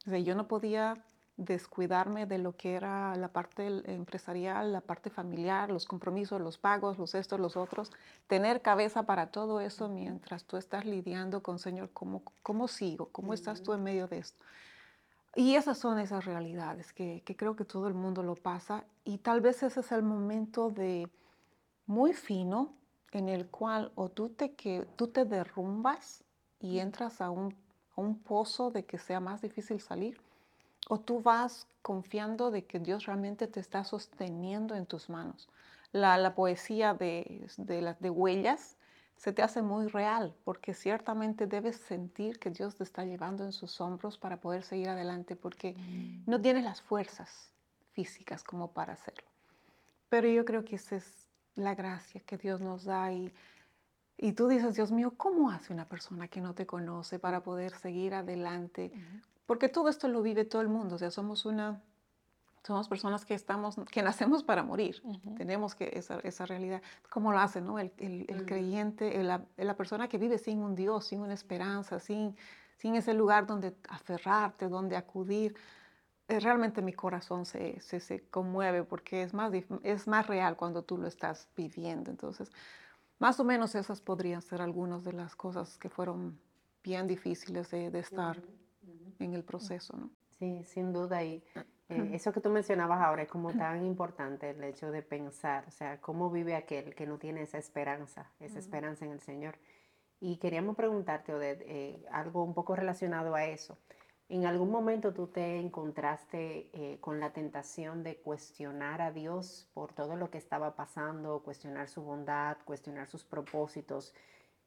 O 0.07 0.11
sea, 0.11 0.19
yo 0.19 0.33
no 0.33 0.47
podía 0.47 1.03
descuidarme 1.37 2.25
de 2.25 2.37
lo 2.37 2.55
que 2.55 2.75
era 2.75 3.15
la 3.15 3.29
parte 3.29 3.67
empresarial, 3.91 4.71
la 4.71 4.81
parte 4.81 5.09
familiar, 5.09 5.69
los 5.69 5.85
compromisos, 5.85 6.41
los 6.41 6.57
pagos, 6.57 6.97
los 6.97 7.15
estos, 7.15 7.39
los 7.39 7.57
otros, 7.57 7.91
tener 8.27 8.61
cabeza 8.61 9.03
para 9.03 9.27
todo 9.27 9.59
eso 9.59 9.87
mientras 9.87 10.45
tú 10.45 10.57
estás 10.57 10.85
lidiando 10.85 11.41
con, 11.41 11.59
Señor, 11.59 11.89
¿cómo, 11.93 12.23
cómo 12.43 12.67
sigo? 12.67 13.09
¿Cómo 13.11 13.33
estás 13.33 13.63
tú 13.63 13.73
en 13.73 13.83
medio 13.83 14.07
de 14.07 14.19
esto? 14.19 14.43
Y 15.35 15.55
esas 15.55 15.77
son 15.77 15.97
esas 15.99 16.25
realidades 16.25 16.91
que, 16.91 17.23
que 17.25 17.35
creo 17.37 17.55
que 17.55 17.63
todo 17.63 17.87
el 17.87 17.93
mundo 17.93 18.21
lo 18.21 18.35
pasa 18.35 18.83
y 19.05 19.19
tal 19.19 19.39
vez 19.39 19.63
ese 19.63 19.79
es 19.79 19.91
el 19.93 20.03
momento 20.03 20.69
de 20.69 21.09
muy 21.85 22.13
fino 22.13 22.73
en 23.11 23.29
el 23.29 23.47
cual 23.47 23.91
o 23.95 24.09
tú 24.09 24.29
te, 24.29 24.53
que, 24.53 24.85
tú 24.97 25.07
te 25.07 25.25
derrumbas 25.25 26.23
y 26.59 26.79
entras 26.79 27.21
a 27.21 27.29
un, 27.29 27.55
a 27.95 28.01
un 28.01 28.19
pozo 28.19 28.71
de 28.71 28.85
que 28.85 28.97
sea 28.97 29.21
más 29.21 29.41
difícil 29.41 29.79
salir 29.79 30.19
o 30.89 30.99
tú 30.99 31.21
vas 31.21 31.67
confiando 31.81 32.51
de 32.51 32.65
que 32.65 32.79
Dios 32.79 33.05
realmente 33.05 33.47
te 33.47 33.59
está 33.59 33.83
sosteniendo 33.83 34.75
en 34.75 34.85
tus 34.85 35.09
manos. 35.09 35.49
La, 35.91 36.35
poesía 36.35 36.93
de, 36.93 37.47
de, 37.57 37.95
de 37.99 38.09
huellas 38.09 38.77
se 39.21 39.33
te 39.33 39.43
hace 39.43 39.61
muy 39.61 39.87
real 39.87 40.33
porque 40.43 40.73
ciertamente 40.73 41.45
debes 41.45 41.75
sentir 41.75 42.39
que 42.39 42.49
Dios 42.49 42.75
te 42.75 42.83
está 42.83 43.05
llevando 43.05 43.43
en 43.43 43.51
sus 43.51 43.79
hombros 43.79 44.17
para 44.17 44.37
poder 44.37 44.63
seguir 44.63 44.89
adelante 44.89 45.35
porque 45.35 45.73
mm. 45.73 46.23
no 46.25 46.41
tienes 46.41 46.63
las 46.63 46.81
fuerzas 46.81 47.51
físicas 47.91 48.43
como 48.43 48.71
para 48.71 48.93
hacerlo. 48.93 49.29
Pero 50.09 50.27
yo 50.27 50.43
creo 50.43 50.65
que 50.65 50.75
esa 50.75 50.95
es 50.95 51.27
la 51.55 51.75
gracia 51.75 52.21
que 52.21 52.37
Dios 52.37 52.61
nos 52.61 52.85
da 52.85 53.11
y, 53.11 53.31
y 54.17 54.33
tú 54.33 54.47
dices, 54.47 54.75
Dios 54.75 54.91
mío, 54.91 55.13
¿cómo 55.15 55.51
hace 55.51 55.71
una 55.71 55.85
persona 55.85 56.27
que 56.27 56.41
no 56.41 56.55
te 56.55 56.65
conoce 56.65 57.19
para 57.19 57.43
poder 57.43 57.75
seguir 57.75 58.13
adelante? 58.13 58.91
Porque 59.51 59.67
todo 59.67 59.89
esto 59.89 60.07
lo 60.07 60.21
vive 60.21 60.45
todo 60.45 60.61
el 60.61 60.69
mundo, 60.69 60.95
o 60.95 60.97
sea, 60.97 61.11
somos 61.11 61.45
una, 61.45 61.81
somos 62.63 62.87
personas 62.87 63.25
que 63.25 63.33
estamos, 63.33 63.75
que 63.91 64.01
nacemos 64.01 64.43
para 64.45 64.63
morir, 64.63 65.03
tenemos 65.35 65.75
que 65.75 65.91
esa, 65.93 66.21
esa, 66.21 66.45
realidad, 66.45 66.81
¿cómo 67.09 67.33
lo 67.33 67.37
hace, 67.37 67.59
no? 67.59 67.77
El, 67.77 67.91
el, 67.97 68.45
creyente, 68.45 69.21
la, 69.21 69.43
la, 69.57 69.75
persona 69.75 70.07
que 70.07 70.17
vive 70.17 70.37
sin 70.37 70.59
un 70.59 70.73
Dios, 70.73 71.07
sin 71.07 71.19
una 71.19 71.33
esperanza, 71.33 71.99
sin, 71.99 72.33
sin 72.77 72.95
ese 72.95 73.13
lugar 73.13 73.45
donde 73.45 73.75
aferrarte, 73.89 74.69
donde 74.69 74.95
acudir, 74.95 75.53
eh, 76.29 76.39
realmente 76.39 76.81
mi 76.81 76.93
corazón 76.93 77.45
se, 77.45 77.77
se, 77.81 77.99
se, 77.99 78.21
conmueve 78.29 78.85
porque 78.85 79.21
es 79.21 79.33
más, 79.33 79.51
es 79.83 80.07
más 80.07 80.27
real 80.27 80.55
cuando 80.55 80.81
tú 80.81 80.97
lo 80.97 81.07
estás 81.07 81.49
viviendo. 81.57 82.09
Entonces, 82.09 82.53
más 83.19 83.37
o 83.37 83.43
menos 83.43 83.75
esas 83.75 83.99
podrían 83.99 84.41
ser 84.41 84.61
algunas 84.61 85.03
de 85.03 85.11
las 85.11 85.35
cosas 85.35 85.77
que 85.77 85.89
fueron 85.89 86.39
bien 86.85 87.05
difíciles 87.05 87.69
de, 87.69 87.91
de 87.91 87.99
estar 87.99 88.41
en 89.19 89.33
el 89.33 89.43
proceso, 89.43 89.95
¿no? 89.97 90.09
Sí, 90.39 90.63
sin 90.63 90.91
duda. 90.91 91.23
Y 91.23 91.43
eh, 91.89 92.11
eso 92.13 92.31
que 92.31 92.41
tú 92.41 92.49
mencionabas 92.49 93.01
ahora 93.01 93.23
es 93.23 93.29
como 93.29 93.53
tan 93.53 93.85
importante, 93.85 94.49
el 94.49 94.63
hecho 94.63 94.91
de 94.91 95.01
pensar, 95.01 95.65
o 95.67 95.71
sea, 95.71 95.99
cómo 96.01 96.29
vive 96.29 96.55
aquel 96.55 96.95
que 96.95 97.05
no 97.05 97.17
tiene 97.17 97.43
esa 97.43 97.57
esperanza, 97.57 98.31
esa 98.39 98.59
esperanza 98.59 99.05
en 99.05 99.11
el 99.11 99.19
Señor. 99.19 99.55
Y 100.19 100.37
queríamos 100.37 100.75
preguntarte, 100.75 101.33
Odette, 101.33 101.63
eh, 101.67 102.05
algo 102.11 102.43
un 102.43 102.53
poco 102.53 102.75
relacionado 102.75 103.35
a 103.35 103.45
eso. 103.45 103.77
¿En 104.29 104.45
algún 104.45 104.71
momento 104.71 105.13
tú 105.13 105.27
te 105.27 105.57
encontraste 105.59 106.69
eh, 106.71 106.99
con 107.01 107.19
la 107.19 107.33
tentación 107.33 108.01
de 108.01 108.15
cuestionar 108.15 109.01
a 109.01 109.11
Dios 109.11 109.67
por 109.73 109.91
todo 109.91 110.15
lo 110.15 110.29
que 110.29 110.37
estaba 110.37 110.73
pasando, 110.73 111.43
cuestionar 111.43 111.89
su 111.89 112.01
bondad, 112.01 112.55
cuestionar 112.63 113.07
sus 113.07 113.25
propósitos, 113.25 114.13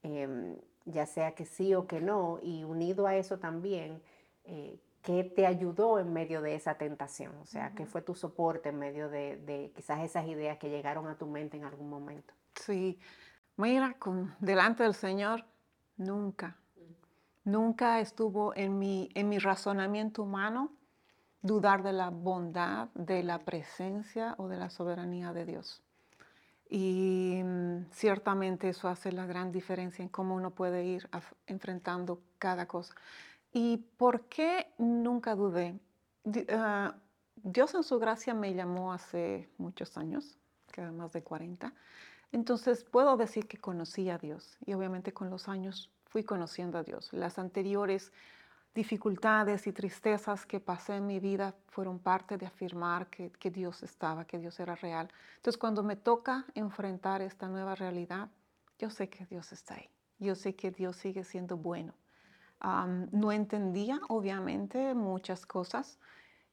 em, 0.04 0.56
ya 0.84 1.06
sea 1.06 1.34
que 1.34 1.44
sí 1.44 1.74
o 1.74 1.86
que 1.86 2.00
no? 2.00 2.38
Y 2.42 2.64
unido 2.64 3.06
a 3.06 3.16
eso 3.16 3.38
también, 3.38 4.02
eh, 4.44 4.78
¿qué 5.02 5.24
te 5.24 5.46
ayudó 5.46 5.98
en 5.98 6.12
medio 6.12 6.42
de 6.42 6.54
esa 6.54 6.74
tentación? 6.74 7.32
O 7.42 7.46
sea, 7.46 7.72
¿qué 7.74 7.86
fue 7.86 8.02
tu 8.02 8.14
soporte 8.14 8.70
en 8.70 8.78
medio 8.78 9.08
de, 9.08 9.72
quizás 9.74 10.00
esas 10.00 10.26
ideas 10.26 10.58
que 10.58 10.70
llegaron 10.70 11.06
a 11.08 11.16
tu 11.16 11.26
mente 11.26 11.56
en 11.56 11.64
algún 11.64 11.88
momento? 11.88 12.34
Sí, 12.54 12.98
mira, 13.56 13.94
con, 13.98 14.34
delante 14.40 14.82
del 14.82 14.94
Señor, 14.94 15.44
nunca, 15.96 16.56
nunca 17.44 18.00
estuvo 18.00 18.54
en 18.56 18.78
mi, 18.78 19.10
en 19.14 19.28
mi 19.28 19.38
razonamiento 19.38 20.22
humano 20.22 20.72
dudar 21.42 21.82
de 21.82 21.92
la 21.92 22.08
bondad, 22.08 22.88
de 22.94 23.22
la 23.22 23.44
presencia 23.44 24.34
o 24.38 24.48
de 24.48 24.56
la 24.56 24.70
soberanía 24.70 25.34
de 25.34 25.44
Dios. 25.44 25.83
Y 26.68 27.40
mm, 27.44 27.90
ciertamente 27.90 28.68
eso 28.68 28.88
hace 28.88 29.12
la 29.12 29.26
gran 29.26 29.52
diferencia 29.52 30.02
en 30.02 30.08
cómo 30.08 30.34
uno 30.34 30.50
puede 30.50 30.84
ir 30.84 31.08
enfrentando 31.46 32.20
cada 32.38 32.66
cosa. 32.66 32.94
¿Y 33.52 33.78
por 33.96 34.22
qué 34.22 34.72
nunca 34.78 35.34
dudé? 35.34 35.78
Ah, 36.50 36.96
Dios 37.36 37.74
en 37.74 37.82
su 37.82 37.98
gracia 37.98 38.34
me 38.34 38.54
llamó 38.54 38.92
hace 38.92 39.48
muchos 39.58 39.96
años, 39.96 40.38
que 40.72 40.82
más 40.82 41.12
de 41.12 41.22
40. 41.22 41.72
Entonces 42.32 42.82
puedo 42.84 43.16
decir 43.16 43.46
que 43.46 43.58
conocí 43.58 44.10
a 44.10 44.18
Dios 44.18 44.58
y 44.66 44.74
obviamente 44.74 45.12
con 45.12 45.30
los 45.30 45.48
años 45.48 45.90
fui 46.06 46.24
conociendo 46.24 46.78
a 46.78 46.82
Dios. 46.82 47.12
Las 47.12 47.38
anteriores 47.38 48.12
dificultades 48.74 49.66
y 49.66 49.72
tristezas 49.72 50.46
que 50.46 50.60
pasé 50.60 50.96
en 50.96 51.06
mi 51.06 51.20
vida 51.20 51.54
fueron 51.68 51.98
parte 51.98 52.36
de 52.36 52.46
afirmar 52.46 53.08
que, 53.08 53.30
que, 53.30 53.50
Dios 53.50 53.82
estaba, 53.82 54.24
que 54.26 54.38
Dios 54.38 54.58
era 54.60 54.74
real. 54.74 55.08
Entonces 55.36 55.58
cuando 55.58 55.82
me 55.82 55.96
toca 55.96 56.44
enfrentar 56.54 57.22
esta 57.22 57.48
nueva 57.48 57.74
realidad, 57.74 58.28
yo 58.78 58.90
sé 58.90 59.08
que 59.08 59.26
Dios 59.26 59.52
está 59.52 59.74
ahí. 59.74 59.88
Yo 60.18 60.34
sé 60.34 60.54
que 60.54 60.70
Dios 60.70 60.96
sigue 60.96 61.24
siendo 61.24 61.56
bueno 61.56 61.94
no 63.12 63.32
entendía, 63.32 64.00
obviamente, 64.08 64.94
muchas 64.94 65.46
cosas. 65.46 65.98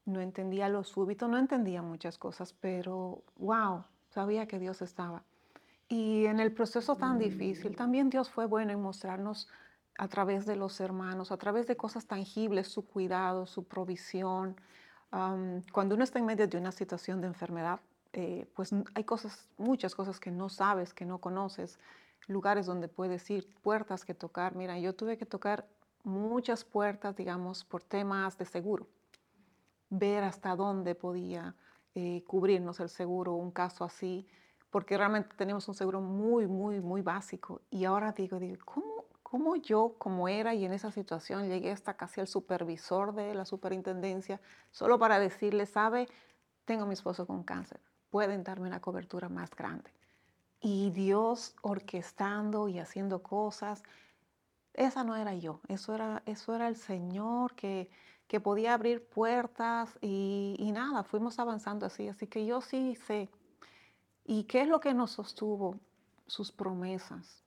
No 0.04 0.20
entendía 0.20 0.68
lo 0.68 0.84
súbito, 0.84 1.28
no 1.28 1.38
entendía 1.38 1.80
muchas 1.80 2.18
cosas, 2.18 2.52
pero 2.52 3.22
wow, 3.36 3.84
sabía 4.10 4.46
que 4.46 4.58
Dios 4.58 4.82
estaba. 4.82 5.22
Y 5.88 6.26
en 6.26 6.40
el 6.40 6.52
proceso 6.52 6.96
tan 6.96 7.18
difícil, 7.18 7.76
también 7.76 8.10
Dios 8.10 8.30
fue 8.30 8.46
bueno 8.46 8.72
en 8.72 8.82
mostrarnos 8.82 9.48
a 9.98 10.08
través 10.08 10.46
de 10.46 10.56
los 10.56 10.80
hermanos, 10.80 11.32
a 11.32 11.36
través 11.36 11.66
de 11.66 11.76
cosas 11.76 12.06
tangibles, 12.06 12.68
su 12.68 12.86
cuidado, 12.86 13.46
su 13.46 13.64
provisión. 13.64 14.56
cuando 15.72 15.94
uno 15.94 16.04
está 16.04 16.18
en 16.18 16.26
medio 16.26 16.46
de 16.48 16.56
una 16.58 16.72
situación 16.72 17.20
de 17.20 17.26
enfermedad, 17.26 17.80
eh, 18.14 18.46
pues 18.54 18.70
hay 18.94 19.04
cosas, 19.04 19.48
muchas 19.58 19.94
cosas 19.94 20.20
que 20.20 20.30
no 20.30 20.48
sabes, 20.48 20.92
que 20.92 21.04
no 21.04 21.18
conoces, 21.18 21.78
lugares 22.26 22.66
donde 22.66 22.88
puedes 22.88 23.28
ir, 23.30 23.48
puertas 23.62 24.04
que 24.04 24.14
tocar. 24.14 24.54
Mira, 24.54 24.78
yo 24.78 24.94
tuve 24.94 25.16
que 25.16 25.26
tocar 25.26 25.66
muchas 26.04 26.64
puertas, 26.64 27.16
digamos, 27.16 27.64
por 27.64 27.82
temas 27.82 28.36
de 28.38 28.44
seguro. 28.44 28.86
Ver 29.90 30.24
hasta 30.24 30.56
dónde 30.56 30.94
podía 30.94 31.54
eh, 31.94 32.22
cubrirnos 32.26 32.80
el 32.80 32.88
seguro, 32.88 33.34
un 33.34 33.50
caso 33.50 33.84
así, 33.84 34.26
porque 34.70 34.96
realmente 34.96 35.34
tenemos 35.36 35.68
un 35.68 35.74
seguro 35.74 36.00
muy, 36.00 36.46
muy, 36.46 36.80
muy 36.80 37.02
básico. 37.02 37.60
Y 37.70 37.84
ahora 37.84 38.12
digo, 38.12 38.38
digo 38.38 38.56
¿cómo, 38.64 38.91
¿cómo 39.32 39.56
yo, 39.56 39.94
como 39.96 40.28
era 40.28 40.54
y 40.54 40.66
en 40.66 40.74
esa 40.74 40.90
situación, 40.90 41.48
llegué 41.48 41.72
hasta 41.72 41.94
casi 41.94 42.20
al 42.20 42.28
supervisor 42.28 43.14
de 43.14 43.34
la 43.34 43.46
superintendencia, 43.46 44.42
solo 44.70 44.98
para 44.98 45.18
decirle, 45.18 45.64
sabe, 45.64 46.06
tengo 46.66 46.82
a 46.82 46.86
mi 46.86 46.92
esposo 46.92 47.26
con 47.26 47.42
cáncer, 47.42 47.80
pueden 48.10 48.44
darme 48.44 48.68
una 48.68 48.82
cobertura 48.82 49.30
más 49.30 49.50
grande. 49.56 49.90
Y 50.60 50.90
Dios 50.90 51.56
orquestando 51.62 52.68
y 52.68 52.78
haciendo 52.78 53.22
cosas 53.22 53.82
esa 54.74 55.02
no 55.02 55.16
era 55.16 55.34
yo, 55.34 55.60
eso 55.68 55.94
era, 55.94 56.22
eso 56.26 56.54
era 56.54 56.68
el 56.68 56.76
Señor 56.76 57.54
que, 57.54 57.90
que 58.26 58.38
podía 58.38 58.74
abrir 58.74 59.02
puertas 59.06 59.98
y, 60.02 60.70
nada, 60.74 61.04
fuimos 61.04 61.38
avanzando 61.38 61.86
así. 61.86 62.08
Así 62.08 62.26
que 62.26 62.46
yo 62.46 62.60
sí 62.60 62.96
sé. 63.06 63.30
¿Y 64.24 64.44
qué 64.44 64.62
es 64.62 64.68
lo 64.68 64.80
que 64.80 64.94
nos 64.94 65.12
sostuvo? 65.12 65.78
Sus 66.26 66.52
promesas. 66.52 67.42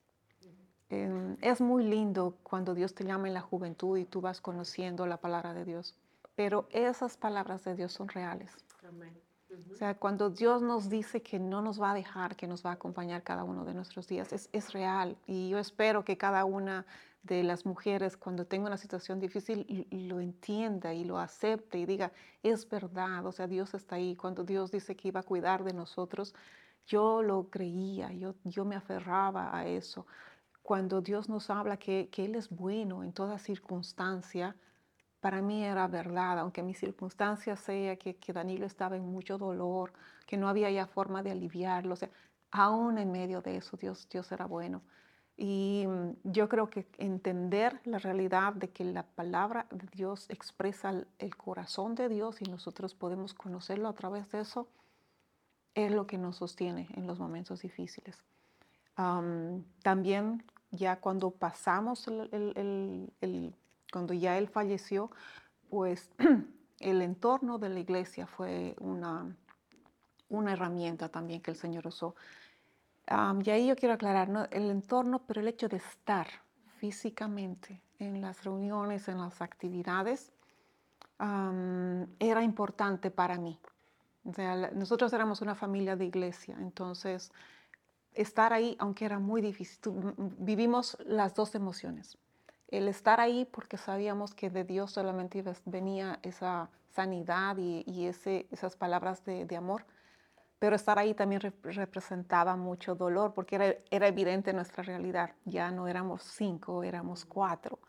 Em, 0.89 1.38
es 1.42 1.62
muy 1.62 1.84
lindo 1.84 2.38
cuando 2.44 2.75
Dios 2.75 2.94
te 2.94 3.04
llama 3.04 3.27
en 3.27 3.34
la 3.34 3.42
juventud 3.42 3.98
y 3.98 4.06
tú 4.06 4.22
vas 4.22 4.39
conociendo 4.39 5.08
la 5.08 5.18
palabra 5.18 5.54
de 5.54 5.65
Dios. 5.65 5.96
pero 6.36 6.68
esas 6.70 7.15
palabras 7.15 7.63
de 7.63 7.75
Dios 7.75 7.94
son 7.94 8.10
reales. 8.10 8.51
O 9.72 9.75
sea, 9.75 9.96
cuando 9.96 10.30
Dios 10.30 10.62
nos 10.62 10.89
dice 10.89 11.22
que 11.22 11.39
no 11.39 11.62
nos 11.62 11.82
va 11.82 11.92
a 11.92 11.94
dejar, 11.94 12.36
que 12.36 12.46
nos 12.46 12.65
va 12.65 12.72
a 12.72 12.74
acompañar 12.74 13.24
cada 13.24 13.46
uno 13.46 13.63
de 13.63 13.74
nuestros 13.74 14.06
días, 14.08 14.34
es, 14.34 14.50
es 14.51 14.74
real. 14.74 15.15
Y 15.27 15.48
yo 15.48 15.60
espero 15.60 16.04
que 16.04 16.18
cada 16.18 16.44
una 16.44 16.86
de 17.24 17.44
las 17.44 17.65
mujeres, 17.65 18.18
cuando 18.18 18.46
tenga 18.46 18.68
una 18.68 18.77
situación 18.77 19.20
difícil, 19.20 19.88
lo 19.92 20.20
entienda 20.20 20.94
y 20.94 21.06
lo 21.06 21.18
acepte 21.18 21.80
y 21.80 21.86
diga, 21.86 22.12
es 22.44 22.68
verdad, 22.70 23.25
o 23.25 23.32
sea, 23.32 23.48
Dios 23.48 23.74
está 23.74 23.96
ahí. 23.96 24.15
Cuando 24.15 24.44
Dios 24.44 24.72
dice 24.72 24.96
que 24.96 25.08
iba 25.08 25.22
a 25.22 25.24
cuidar 25.24 25.63
de 25.63 25.74
nosotros, 25.74 26.36
yo 26.86 27.24
lo 27.24 27.50
creía, 27.50 28.12
yo, 28.12 28.36
yo 28.44 28.63
me 28.65 28.75
aferraba 28.75 29.58
a 29.58 29.65
eso. 29.65 30.06
Cuando 30.65 31.00
Dios 31.00 31.29
nos 31.29 31.51
habla 31.51 31.77
que, 31.77 32.10
que 32.12 32.25
Él 32.25 32.34
es 32.34 32.50
bueno 32.50 33.03
en 33.03 33.13
toda 33.13 33.38
circunstancia, 33.38 34.55
para 35.19 35.39
mí 35.39 35.63
era 35.63 35.88
verdad, 35.88 36.39
aunque 36.39 36.63
mi 36.63 36.74
circunstancia 36.74 37.55
sea 37.55 37.98
que, 37.98 38.15
que 38.15 38.34
Danilo 38.34 38.65
estaba 38.65 38.95
en 38.95 39.05
mucho 39.05 39.38
dolor, 39.38 39.93
que 40.25 40.38
no 40.38 40.50
había 40.50 40.72
ya 40.72 40.88
forma 40.88 41.22
de 41.22 41.29
aliviarlo, 41.29 41.93
o 41.93 41.95
sea, 41.95 42.10
aún 42.50 42.98
en 42.98 43.12
medio 43.12 43.43
de 43.43 43.57
eso 43.57 43.77
Dios, 43.77 44.10
Dios 44.10 44.31
era 44.31 44.48
bueno. 44.48 44.81
Y 45.38 45.86
mm, 45.88 46.31
yo 46.31 46.50
creo 46.50 46.67
que 46.72 46.88
entender 46.98 47.79
la 47.84 48.00
realidad 48.00 48.53
de 48.53 48.72
que 48.72 48.86
la 48.86 49.03
palabra 49.03 49.67
de 49.69 49.86
Dios 49.91 50.25
expresa 50.31 51.05
el 51.19 51.36
corazón 51.38 51.93
de 51.93 52.10
Dios 52.10 52.41
y 52.41 52.45
nosotros 52.45 52.95
podemos 52.95 53.36
conocerlo 53.36 53.88
a 53.88 53.93
través 53.93 54.31
de 54.31 54.39
eso, 54.39 54.67
es 55.75 55.91
lo 55.91 56.07
que 56.07 56.17
nos 56.17 56.38
sostiene 56.38 56.88
en 56.95 57.05
los 57.05 57.19
momentos 57.19 57.62
difíciles. 57.62 58.17
también 59.84 60.43
ya 60.72 61.00
cuando 61.00 61.31
pasamos 61.31 62.07
el, 62.07 63.12
el 63.22 63.55
cuando 63.95 64.13
ya 64.13 64.38
él 64.38 64.50
falleció, 64.50 65.10
pues 65.69 66.12
el 66.79 67.01
entorno 67.01 67.57
de 67.57 67.69
la 67.69 67.79
iglesia 67.79 68.27
fue 68.27 68.75
una, 68.81 69.34
una 70.27 70.51
herramienta 70.51 71.07
también 71.07 71.41
que 71.41 71.51
el 71.51 71.57
Señor 71.57 71.88
usó. 71.88 72.13
y 73.07 73.50
ahí 73.50 73.67
yo 73.67 73.75
quiero 73.77 73.93
aclarar, 73.93 74.27
¿no? 74.27 74.45
el 74.51 74.69
entorno, 74.69 75.19
pero 75.25 75.39
el 75.39 75.48
hecho 75.48 75.69
de 75.69 75.77
estar 75.77 76.27
físicamente 76.77 77.81
en 78.00 78.19
las 78.19 78.43
reuniones, 78.43 79.07
en 79.07 79.19
las 79.19 79.41
actividades, 79.41 80.34
era 82.19 82.43
importante 82.43 83.12
para 83.12 83.38
mí. 83.38 83.57
O 84.25 84.34
sea, 84.34 84.72
nosotros 84.72 85.13
éramos 85.13 85.41
una 85.41 85.55
familia 85.55 85.95
de 85.95 86.03
iglesia, 86.03 86.57
entonces 86.60 87.31
estar 88.15 88.53
ahí, 88.53 88.75
aunque 88.79 89.05
era 89.05 89.19
muy 89.19 89.41
difícil, 89.41 89.79
vivimos 90.39 90.98
las 91.05 91.36
dos 91.36 91.53
emociones. 91.55 92.17
El 92.67 92.88
estar 92.88 93.19
ahí 93.19 93.45
porque 93.45 93.77
sabíamos 93.77 94.34
que 94.34 94.50
de 94.50 94.63
Dios 94.63 94.91
solamente 94.91 95.43
venía 95.65 96.19
esa 96.24 96.69
sanidad 96.89 97.57
y, 97.57 98.07
ese, 98.07 98.48
esas 98.51 98.75
palabras 98.75 99.24
de, 99.25 99.55
amor, 99.55 99.86
pero 100.57 100.75
estar 100.75 100.98
ahí 100.98 101.13
también 101.13 101.41
representaba 101.63 102.55
mucho 102.55 102.95
dolor 102.95 103.34
porque 103.34 103.55
era, 103.55 103.75
era, 103.91 104.07
evidente 104.07 104.53
nuestra 104.53 104.84
realidad, 104.84 105.31
ya 105.43 105.69
no 105.72 105.88
éramos 105.88 106.24
cinco, 106.24 106.84
éramos 106.84 107.25
cuatro. 107.25 107.79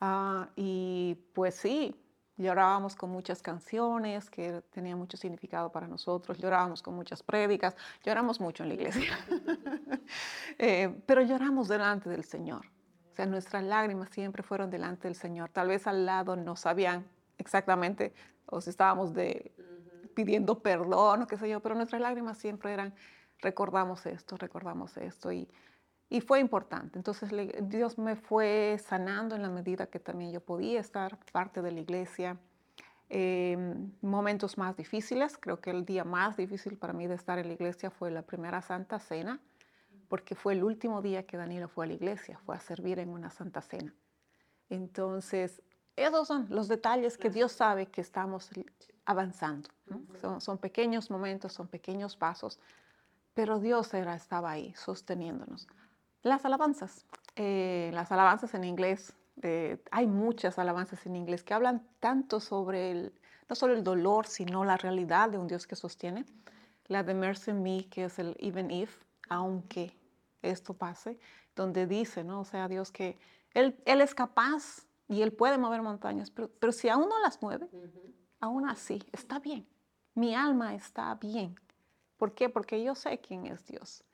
Ah, 0.00 0.50
y 0.56 1.16
pues 1.32 1.54
sí, 1.54 1.94
llorábamos 2.42 2.94
con 2.96 3.10
muchas 3.10 3.40
canciones 3.42 4.28
que 4.28 4.62
tenían 4.70 4.98
mucho 4.98 5.16
significado 5.16 5.70
para 5.70 5.86
nosotros, 5.86 6.38
llorábamos 6.38 6.82
con 6.82 6.94
muchas 6.94 7.22
prédicas, 7.22 7.76
lloramos 8.04 8.40
mucho 8.40 8.62
en 8.62 8.68
la 8.70 8.74
iglesia, 8.74 9.18
eh, 10.58 10.94
pero 11.06 11.22
lloramos 11.22 11.68
delante 11.68 12.10
del 12.10 12.24
Señor. 12.24 12.66
O 13.12 13.14
sea, 13.14 13.26
nuestras 13.26 13.62
lágrimas 13.62 14.10
siempre 14.10 14.42
fueron 14.42 14.70
delante 14.70 15.06
del 15.08 15.14
Señor. 15.14 15.50
Tal 15.50 15.68
vez 15.68 15.86
al 15.86 16.06
lado 16.06 16.34
no 16.34 16.56
sabían 16.56 17.06
exactamente 17.38 18.14
o 18.46 18.60
si 18.60 18.70
estábamos 18.70 19.12
de, 19.14 19.52
pidiendo 20.14 20.60
perdón 20.60 21.22
o 21.22 21.26
qué 21.26 21.36
sé 21.36 21.48
yo, 21.48 21.60
pero 21.60 21.74
nuestras 21.74 22.00
lágrimas 22.00 22.38
siempre 22.38 22.72
eran, 22.72 22.94
recordamos 23.40 24.06
esto, 24.06 24.36
recordamos 24.36 24.96
esto. 24.96 25.32
Y, 25.32 25.48
y 26.12 26.20
fue 26.20 26.40
importante. 26.40 26.98
Entonces 26.98 27.30
Dios 27.62 27.96
me 27.96 28.16
fue 28.16 28.76
sanando 28.78 29.34
en 29.34 29.40
la 29.40 29.48
medida 29.48 29.86
que 29.86 29.98
también 29.98 30.30
yo 30.30 30.42
podía 30.42 30.78
estar 30.78 31.18
parte 31.32 31.62
de 31.62 31.72
la 31.72 31.80
iglesia. 31.80 32.36
Em, 33.08 33.90
momentos 34.02 34.58
más 34.58 34.76
difíciles, 34.76 35.38
creo 35.38 35.62
que 35.62 35.70
el 35.70 35.86
día 35.86 36.04
más 36.04 36.36
difícil 36.36 36.76
para 36.76 36.92
mí 36.92 37.06
de 37.06 37.14
estar 37.14 37.38
en 37.38 37.48
la 37.48 37.54
iglesia 37.54 37.90
fue 37.90 38.10
la 38.10 38.20
primera 38.20 38.60
Santa 38.60 38.98
Cena 38.98 39.40
porque 40.08 40.34
fue 40.34 40.52
el 40.52 40.64
último 40.64 41.00
día 41.00 41.22
que 41.22 41.38
Danilo 41.38 41.68
fue 41.68 41.86
a 41.86 41.88
la 41.88 41.94
iglesia, 41.94 42.38
fue 42.44 42.54
a 42.56 42.60
servir 42.60 42.98
en 42.98 43.08
una 43.08 43.30
santa 43.30 43.62
cena. 43.62 43.94
Entonces, 44.68 45.62
esos 45.96 46.28
son 46.28 46.46
los 46.50 46.68
detalles 46.68 47.16
que 47.16 47.30
Dios 47.30 47.52
sabe 47.52 47.86
que 47.86 48.02
estamos 48.02 48.50
avanzando. 49.06 49.70
son, 50.40 50.58
pequeños 50.58 51.10
momentos, 51.10 51.54
son 51.54 51.68
pequeños 51.68 52.14
pasos, 52.14 52.60
pero 53.32 53.58
Dios 53.58 53.94
era, 53.94 54.14
estaba 54.14 54.50
ahí 54.50 54.74
sosteniéndonos. 54.74 55.66
Las 56.22 56.44
alabanzas, 56.44 57.04
eh, 57.34 57.90
las 57.94 58.12
alabanzas 58.12 58.54
en 58.54 58.62
inglés, 58.64 59.12
eh, 59.42 59.82
hay 59.90 60.06
muchas 60.06 60.58
alabanzas 60.58 61.04
en 61.06 61.16
inglés 61.16 61.42
que 61.42 61.52
hablan 61.52 61.84
tanto 61.98 62.38
sobre 62.38 62.92
el, 62.92 63.12
no 63.48 63.56
solo 63.56 63.74
el 63.74 63.82
dolor, 63.82 64.26
sino 64.26 64.64
la 64.64 64.76
realidad 64.76 65.30
de 65.30 65.38
un 65.38 65.48
Dios 65.48 65.66
que 65.66 65.74
sostiene. 65.74 66.24
La 66.86 67.02
de 67.02 67.14
Mercy 67.14 67.52
Me, 67.52 67.88
que 67.88 68.04
es 68.04 68.18
el 68.20 68.36
Even 68.38 68.70
If, 68.70 69.02
aunque 69.28 69.96
esto 70.42 70.74
pase, 70.74 71.18
donde 71.56 71.86
dice, 71.86 72.22
¿no? 72.22 72.40
O 72.40 72.44
sea, 72.44 72.68
Dios 72.68 72.92
que 72.92 73.18
Él, 73.54 73.76
él 73.84 74.00
es 74.00 74.14
capaz 74.14 74.86
y 75.08 75.22
Él 75.22 75.32
puede 75.32 75.58
mover 75.58 75.82
montañas, 75.82 76.30
pero, 76.30 76.50
pero 76.60 76.72
si 76.72 76.88
aún 76.88 77.08
no 77.08 77.18
las 77.20 77.42
mueve, 77.42 77.68
aún 78.38 78.68
así 78.68 79.02
está 79.12 79.40
bien. 79.40 79.66
Mi 80.14 80.34
alma 80.34 80.74
está 80.74 81.14
bien. 81.16 81.56
¿Por 82.16 82.34
qué? 82.34 82.48
Porque 82.48 82.82
yo 82.82 82.94
sé 82.94 83.18
quién 83.18 83.46
es 83.46 83.66
Dios. 83.66 84.04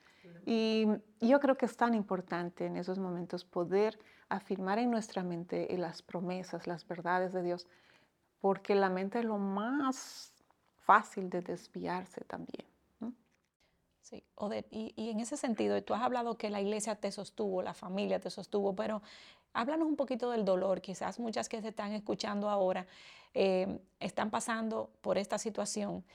Y 0.50 0.86
yo 1.20 1.40
creo 1.40 1.58
que 1.58 1.66
es 1.66 1.76
tan 1.76 1.92
importante 1.92 2.64
en 2.64 2.78
esos 2.78 2.98
momentos 2.98 3.44
poder 3.44 3.98
afirmar 4.30 4.78
en 4.78 4.90
nuestra 4.90 5.22
mente 5.22 5.68
las 5.76 6.00
promesas, 6.00 6.66
las 6.66 6.88
verdades 6.88 7.34
de 7.34 7.42
Dios, 7.42 7.66
porque 8.40 8.74
la 8.74 8.88
mente 8.88 9.18
es 9.18 9.26
lo 9.26 9.36
más 9.36 10.32
fácil 10.78 11.28
de 11.28 11.42
desviarse 11.42 12.22
también. 12.24 12.64
Sí, 14.00 14.24
Odette, 14.36 14.68
y, 14.70 14.94
y, 14.96 15.10
en 15.10 15.20
ese 15.20 15.36
sentido, 15.36 15.82
tú 15.82 15.92
has 15.92 16.00
hablado 16.00 16.38
que 16.38 16.48
la 16.48 16.62
iglesia 16.62 16.94
te 16.94 17.12
sostuvo, 17.12 17.60
la 17.60 17.74
familia 17.74 18.18
te 18.18 18.30
sostuvo, 18.30 18.74
pero 18.74 19.02
háblanos 19.52 19.86
un 19.86 19.96
poquito 19.96 20.30
del 20.30 20.46
dolor. 20.46 20.80
Quizás 20.80 21.18
muchas 21.20 21.50
que 21.50 21.60
se 21.60 21.68
están 21.68 21.92
escuchando 21.92 22.48
ahora 22.48 22.86
eh, 23.34 23.78
están 24.00 24.30
pasando 24.30 24.88
por 25.02 25.18
esta 25.18 25.36
situación 25.36 26.06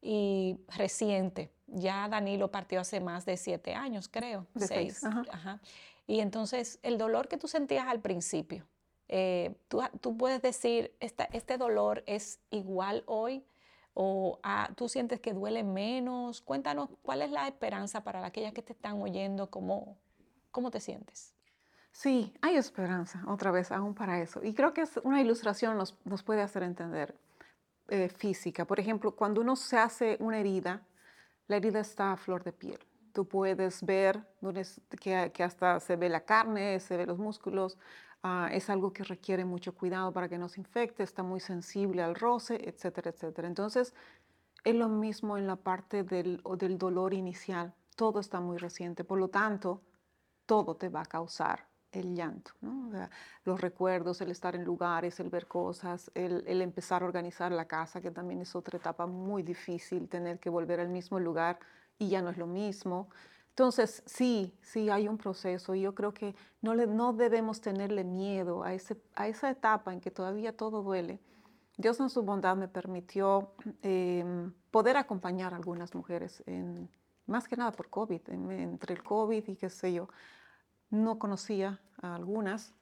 y 0.00 0.56
reciente. 0.76 1.50
Ya 1.74 2.08
Danilo 2.08 2.50
partió 2.50 2.80
hace 2.80 3.00
más 3.00 3.24
de 3.24 3.36
siete 3.36 3.74
años, 3.74 4.08
creo. 4.08 4.46
De 4.54 4.66
seis. 4.66 5.02
Ajá. 5.04 5.60
Y 6.06 6.20
entonces, 6.20 6.78
el 6.82 6.98
dolor 6.98 7.28
que 7.28 7.38
tú 7.38 7.48
sentías 7.48 7.86
al 7.86 8.00
principio, 8.00 8.66
eh, 9.08 9.54
tú, 9.68 9.82
tú, 10.00 10.16
puedes 10.16 10.42
decir, 10.42 10.94
esta, 11.00 11.24
este 11.24 11.56
dolor 11.58 12.02
es 12.06 12.40
igual 12.50 13.02
hoy 13.06 13.44
o 13.94 14.38
ah, 14.42 14.70
tú 14.74 14.88
sientes 14.88 15.20
que 15.20 15.32
duele 15.32 15.64
menos. 15.64 16.40
Cuéntanos 16.40 16.88
cuál 17.02 17.22
es 17.22 17.30
la 17.30 17.46
esperanza 17.46 18.02
para 18.04 18.24
aquellas 18.24 18.52
que 18.52 18.62
te 18.62 18.72
están 18.72 19.00
oyendo, 19.00 19.50
cómo, 19.50 19.98
cómo 20.50 20.70
te 20.70 20.80
sientes. 20.80 21.34
Sí, 21.92 22.32
hay 22.40 22.56
esperanza, 22.56 23.22
otra 23.28 23.50
vez, 23.50 23.70
aún 23.70 23.94
para 23.94 24.20
eso. 24.20 24.42
Y 24.42 24.54
creo 24.54 24.72
que 24.72 24.80
es 24.80 24.96
una 25.04 25.20
ilustración 25.20 25.76
nos, 25.76 25.94
nos 26.04 26.22
puede 26.22 26.40
hacer 26.40 26.62
entender 26.62 27.14
eh, 27.88 28.08
física. 28.08 28.64
Por 28.64 28.80
ejemplo, 28.80 29.14
cuando 29.14 29.42
uno 29.42 29.56
se 29.56 29.76
hace 29.76 30.16
una 30.20 30.38
herida, 30.38 30.80
la 31.52 31.58
herida 31.58 31.80
está 31.80 32.12
a 32.12 32.16
flor 32.16 32.42
de 32.42 32.52
piel. 32.52 32.80
Tú 33.12 33.28
puedes 33.28 33.84
ver 33.84 34.26
que, 35.00 35.30
que 35.32 35.42
hasta 35.42 35.78
se 35.80 35.96
ve 35.96 36.08
la 36.08 36.24
carne, 36.24 36.80
se 36.80 36.96
ve 36.96 37.06
los 37.06 37.18
músculos, 37.18 37.78
Ah, 38.24 38.48
es 38.52 38.70
algo 38.70 38.92
que 38.92 39.02
requiere 39.02 39.44
mucho 39.44 39.74
cuidado 39.74 40.12
para 40.12 40.28
que 40.28 40.38
no 40.38 40.48
se 40.48 40.60
infecte, 40.60 41.02
está 41.02 41.24
muy 41.24 41.40
sensible 41.40 42.02
al 42.02 42.14
roce, 42.14 42.68
etcétera, 42.68 43.10
etcétera. 43.10 43.48
Entonces, 43.48 43.94
es 44.64 44.74
lo 44.76 44.88
mismo 44.88 45.36
en 45.38 45.48
la 45.48 45.56
parte 45.56 46.04
del, 46.04 46.40
del 46.56 46.78
dolor 46.78 47.14
inicial. 47.14 47.74
Todo 47.96 48.20
está 48.20 48.40
muy 48.40 48.58
reciente, 48.58 49.02
por 49.02 49.18
lo 49.18 49.28
tanto, 49.28 49.82
todo 50.46 50.76
te 50.76 50.88
va 50.88 51.02
a 51.02 51.06
causar 51.06 51.66
el 51.92 52.14
llanto, 52.14 52.52
los 53.44 53.60
recuerdos, 53.60 54.20
el 54.20 54.30
estar 54.30 54.54
en 54.56 54.64
lugares, 54.64 55.20
el 55.20 55.28
ver 55.28 55.46
cosas, 55.46 56.10
el, 56.14 56.42
el, 56.46 56.62
empezar 56.62 57.02
a 57.02 57.06
organizar 57.06 57.52
la 57.52 57.66
casa, 57.66 58.00
que 58.00 58.10
también 58.10 58.40
es 58.40 58.56
otra 58.56 58.78
etapa 58.78 59.06
muy 59.06 59.42
difícil, 59.42 60.08
tener 60.08 60.38
que 60.38 60.50
volver 60.50 60.80
al 60.80 60.88
mismo 60.88 61.20
lugar 61.20 61.58
y 61.98 62.08
ya 62.08 62.22
no 62.22 62.30
es 62.30 62.38
lo 62.38 62.46
mismo. 62.46 63.08
Entonces, 63.50 64.02
sí, 64.06 64.54
sí 64.62 64.88
hay 64.88 65.08
un 65.08 65.18
proceso 65.18 65.74
y 65.74 65.82
yo 65.82 65.94
creo 65.94 66.14
que 66.14 66.34
no, 66.62 66.74
le, 66.74 66.86
no 66.86 67.12
debemos 67.12 67.60
tenerle 67.60 68.02
miedo 68.02 68.64
a, 68.64 68.72
ese, 68.72 68.96
a 69.14 69.28
esa 69.28 69.50
etapa 69.50 69.92
en 69.92 70.00
que 70.00 70.10
todavía 70.10 70.56
todo 70.56 70.82
duele. 70.82 71.20
Dios 71.76 72.00
en 72.00 72.08
su 72.08 72.22
bondad 72.22 72.56
me 72.56 72.68
permitió 72.68 73.52
em, 73.82 74.52
poder 74.70 74.96
acompañar 74.96 75.52
a 75.52 75.56
algunas 75.56 75.94
mujeres, 75.94 76.42
en, 76.46 76.88
más 77.26 77.46
que 77.46 77.56
nada 77.56 77.72
por 77.72 77.90
COVID, 77.90 78.22
entre 78.30 78.94
el 78.94 79.02
COVID 79.02 79.46
y 79.46 79.56
qué 79.56 79.68
sé 79.68 79.92
yo. 79.92 80.08
No 80.92 81.18
conocía 81.18 81.80
a 82.00 82.14
algunas, 82.14 82.72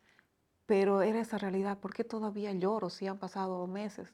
pero 0.66 1.00
era 1.00 1.20
esa 1.20 1.38
realidad. 1.38 1.78
¿Por 1.78 1.94
qué 1.94 2.04
todavía 2.04 2.52
lloro 2.52 2.90
si 2.90 3.06
han 3.06 3.18
pasado 3.18 3.66
meses? 3.66 4.12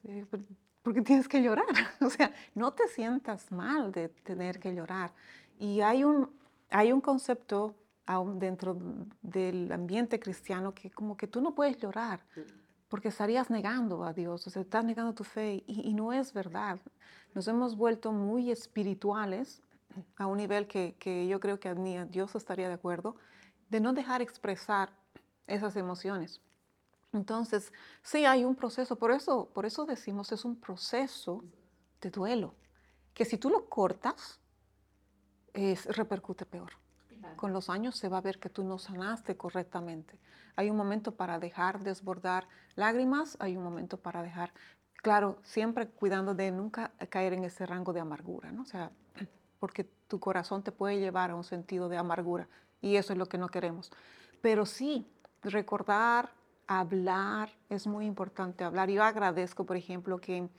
¿Por 0.83 0.93
qué 0.93 1.01
tienes 1.01 1.27
que 1.27 1.41
llorar? 1.41 1.65
O 2.01 2.09
sea, 2.09 2.31
no 2.55 2.71
te 2.71 2.87
sientas 2.87 3.51
mal 3.51 3.91
de 3.91 4.07
tener 4.07 4.59
que 4.59 4.73
llorar. 4.73 5.11
Y 5.59 5.81
hay 5.81 6.03
un, 6.03 6.29
hay 6.69 6.91
un 6.91 7.01
concepto 7.01 7.75
dentro 8.35 8.77
del 9.21 9.71
ambiente 9.71 10.19
cristiano 10.19 10.73
que 10.73 10.89
como 10.91 11.17
que 11.17 11.27
tú 11.27 11.41
no 11.41 11.53
puedes 11.53 11.77
llorar 11.77 12.21
porque 12.87 13.09
estarías 13.09 13.49
negando 13.49 14.03
a 14.03 14.13
Dios, 14.13 14.47
o 14.47 14.49
sea, 14.49 14.61
estás 14.61 14.85
negando 14.85 15.13
tu 15.13 15.23
fe 15.23 15.63
y, 15.67 15.93
no 15.93 16.13
es 16.13 16.31
verdad. 16.33 16.79
Nos 17.33 17.47
hemos 17.47 17.75
vuelto 17.75 18.11
muy 18.11 18.49
espirituales 18.49 19.61
a 20.15 20.27
un 20.27 20.37
nivel 20.37 20.67
que, 20.67 20.95
que 20.97 21.27
yo 21.27 21.39
creo 21.39 21.59
que 21.59 21.73
ni 21.75 21.97
Dios 22.05 22.35
estaría 22.35 22.67
de 22.67 22.75
acuerdo, 22.75 23.15
de 23.69 23.79
no 23.79 23.93
dejar 23.93 24.21
expresar 24.21 24.91
esas 25.45 25.75
emociones. 25.75 26.41
Entonces, 27.13 27.71
sí 28.01 28.25
hay 28.25 28.43
un 28.43 28.55
proceso, 28.55 28.97
por 28.97 29.11
eso, 29.11 29.49
por 29.53 29.65
eso 29.65 29.85
decimos 29.85 30.31
es 30.31 30.45
un 30.45 30.55
proceso 30.55 31.43
de 32.01 32.11
duelo, 32.11 32.53
que 33.13 33.25
si 33.25 33.37
tú 33.37 33.49
lo 33.49 33.69
cortas, 33.69 34.39
es, 35.53 35.85
repercute 35.85 36.45
peor. 36.45 36.71
Con 37.35 37.51
los 37.51 37.69
años 37.69 37.97
se 37.97 38.09
va 38.09 38.19
a 38.19 38.21
ver 38.21 38.39
que 38.39 38.49
tú 38.49 38.63
no 38.63 38.77
sanaste 38.77 39.35
correctamente. 39.35 40.19
Hay 40.55 40.69
un 40.69 40.77
momento 40.77 41.15
para 41.15 41.39
dejar 41.39 41.83
desbordar 41.83 42.47
lágrimas, 42.75 43.37
hay 43.39 43.57
un 43.57 43.63
momento 43.63 43.97
para 43.97 44.23
dejar, 44.23 44.53
claro, 44.95 45.39
siempre 45.43 45.87
cuidando 45.87 46.35
de 46.35 46.51
nunca 46.51 46.91
caer 47.09 47.33
en 47.33 47.43
ese 47.43 47.65
rango 47.65 47.91
de 47.91 47.99
amargura, 47.99 48.51
¿no? 48.51 48.61
O 48.61 48.65
sea, 48.65 48.91
porque 49.59 49.83
tu 50.07 50.19
corazón 50.19 50.63
te 50.63 50.71
puede 50.71 50.99
llevar 50.99 51.31
a 51.31 51.35
un 51.35 51.43
sentido 51.43 51.89
de 51.89 51.97
amargura 51.97 52.47
y 52.81 52.95
eso 52.95 53.13
es 53.13 53.19
lo 53.19 53.27
que 53.27 53.37
no 53.37 53.49
queremos. 53.49 53.91
Pero 54.41 54.65
sí, 54.65 55.07
recordar, 55.43 56.29
hablar, 56.67 57.49
es 57.69 57.87
muy 57.87 58.05
importante 58.05 58.63
hablar. 58.63 58.89
Yo 58.89 59.03
agradezco, 59.03 59.65
por 59.65 59.77
ejemplo, 59.77 60.19
que 60.19 60.49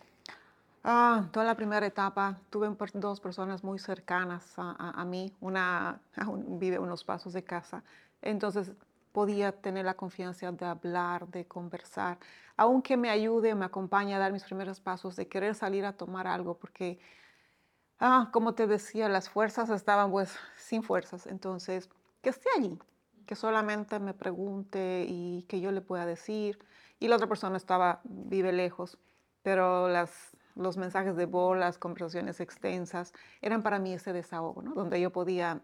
ah, 0.84 1.28
toda 1.32 1.44
la 1.44 1.54
primera 1.54 1.86
etapa 1.86 2.38
tuve 2.50 2.68
dos 2.94 3.20
personas 3.20 3.62
muy 3.62 3.78
cercanas 3.78 4.54
a, 4.56 5.04
mí, 5.04 5.32
una 5.40 6.00
vive 6.48 6.78
unos 6.78 7.04
pasos 7.04 7.32
de 7.32 7.44
casa, 7.44 7.84
entonces 8.22 8.72
podía 9.12 9.52
tener 9.52 9.84
la 9.84 9.94
confianza 9.94 10.50
de 10.52 10.66
hablar, 10.66 11.28
de 11.28 11.46
conversar, 11.46 12.18
aunque 12.56 12.96
me 12.96 13.10
ayude, 13.10 13.54
me 13.54 13.64
acompañe 13.64 14.14
a 14.14 14.18
dar 14.18 14.32
mis 14.32 14.44
primeros 14.44 14.80
pasos, 14.80 15.16
de 15.16 15.28
querer 15.28 15.54
salir 15.54 15.84
a 15.84 15.92
tomar 15.92 16.26
algo, 16.26 16.54
porque, 16.58 16.98
ah, 18.00 18.30
como 18.32 18.54
te 18.54 18.66
decía, 18.66 19.08
las 19.08 19.28
fuerzas 19.28 19.70
estaban 19.70 20.10
pues 20.10 20.36
sin 20.56 20.82
fuerzas, 20.82 21.26
entonces 21.26 21.88
que 22.20 22.30
esté 22.30 22.48
allí, 22.56 22.78
que 23.26 23.34
solamente 23.34 23.98
me 24.00 24.14
pregunte 24.14 25.04
y 25.08 25.44
que 25.48 25.60
yo 25.60 25.72
le 25.72 25.80
pueda 25.80 26.06
decir. 26.06 26.58
Y 26.98 27.08
la 27.08 27.16
otra 27.16 27.28
persona 27.28 27.56
estaba, 27.56 28.00
vive 28.04 28.52
lejos, 28.52 28.98
pero 29.42 29.88
las, 29.88 30.36
los 30.56 30.76
mensajes 30.76 31.16
de 31.16 31.26
voz, 31.26 31.56
las 31.56 31.78
conversaciones 31.78 32.40
extensas, 32.40 33.12
eran 33.40 33.62
para 33.62 33.78
mí 33.78 33.92
ese 33.94 34.12
desahogo, 34.12 34.62
¿no? 34.62 34.74
donde 34.74 35.00
yo 35.00 35.10
podía 35.10 35.60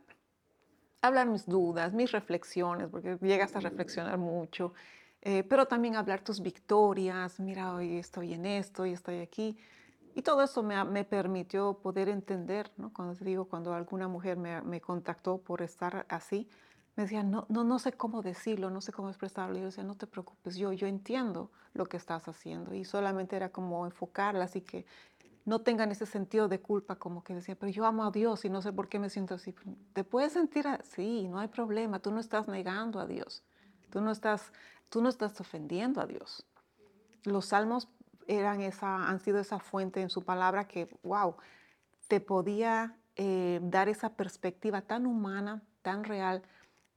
hablar 1.03 1.27
mis 1.29 1.47
dudas, 1.47 1.93
mis 1.93 2.13
reflexiones, 2.13 2.89
porque 2.89 3.19
llegas 3.21 3.55
a 3.57 3.61
reflexionar 3.61 4.17
mucho, 4.17 4.73
eh, 5.21 5.43
pero 5.43 5.67
también 5.67 5.97
hablar 5.97 6.21
tus 6.21 6.41
victorias, 6.41 7.41
mira, 7.41 7.75
hoy 7.75 7.99
estoy 7.99 8.35
en 8.35 8.47
esto 8.47 8.87
y 8.87 8.93
estoy 8.93 9.21
aquí. 9.21 9.57
Y 10.15 10.23
todo 10.23 10.43
eso 10.43 10.63
me, 10.63 10.83
me 10.85 11.05
permitió 11.05 11.75
poder 11.75 12.09
entender, 12.09 12.71
¿no? 12.77 12.93
cuando 12.93 13.15
te 13.15 13.25
digo, 13.25 13.47
cuando 13.47 13.75
alguna 13.75 14.07
mujer 14.07 14.37
me, 14.37 14.63
me 14.63 14.81
contactó 14.81 15.39
por 15.39 15.61
estar 15.61 16.07
así, 16.09 16.49
me 16.97 17.03
decían, 17.03 17.31
no, 17.31 17.47
no, 17.49 17.65
no 17.65 17.81
sé 17.81 17.93
cómo 17.93 18.23
decirlo, 18.23 18.71
no 18.71 18.81
sé 18.81 18.93
cómo 18.93 19.09
expresarlo. 19.09 19.57
Y 19.57 19.61
yo 19.61 19.67
decía, 19.67 19.83
no 19.83 19.97
te 19.97 20.07
preocupes, 20.07 20.57
yo, 20.57 20.73
yo 20.73 20.87
entiendo 20.87 21.51
lo 21.73 21.87
que 21.87 21.97
estás 21.97 22.29
haciendo. 22.29 22.73
Y 22.75 22.85
solamente 22.85 23.35
era 23.35 23.49
como 23.49 23.85
enfocarla, 23.85 24.45
así 24.45 24.61
que 24.61 24.87
no 25.45 25.61
tengan 25.61 25.91
ese 25.91 26.07
sentido 26.07 26.49
de 26.49 26.61
culpa, 26.61 26.97
como 26.97 27.23
que 27.23 27.35
decía, 27.35 27.57
pero 27.57 27.71
yo 27.71 27.85
amo 27.85 28.05
a 28.05 28.11
Dios 28.11 28.45
y 28.45 28.51
no 28.51 28.63
sé 28.63 28.73
por 28.73 28.89
qué 28.89 28.99
me 28.99 29.11
siento 29.11 29.35
así. 29.35 29.55
Te 29.93 30.05
puedes 30.05 30.33
sentir 30.33 30.67
así, 30.69 31.29
no 31.29 31.39
hay 31.39 31.49
problema, 31.49 31.99
tú 31.99 32.13
no 32.13 32.21
estás 32.21 32.49
negando 32.49 33.01
a 33.01 33.07
Dios, 33.07 33.43
tú 33.91 34.01
no 34.01 34.11
estás, 34.11 34.53
tú 34.89 35.03
no 35.03 35.09
estás 35.09 35.39
ofendiendo 35.41 36.01
a 36.01 36.07
Dios. 36.07 36.47
Los 37.25 37.47
salmos 37.47 37.89
eran 38.29 38.61
esa, 38.61 39.09
han 39.09 39.21
sido 39.21 39.39
esa 39.39 39.59
fuente 39.59 40.01
en 40.01 40.11
su 40.11 40.23
palabra 40.23 40.67
que, 40.67 40.89
wow, 41.03 41.37
te 42.09 42.21
podía 42.21 42.97
eh, 43.17 43.61
dar 43.63 43.89
esa 43.89 44.17
perspectiva 44.17 44.83
tan 44.83 45.07
humana, 45.07 45.63
tan 45.83 46.05
real 46.05 46.43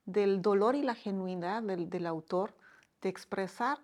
del 0.05 0.41
dolor 0.41 0.75
y 0.75 0.81
la 0.81 0.95
genuinidad 0.95 1.61
del, 1.61 2.05
autor 2.07 2.55
de 3.01 3.09
expresar 3.09 3.79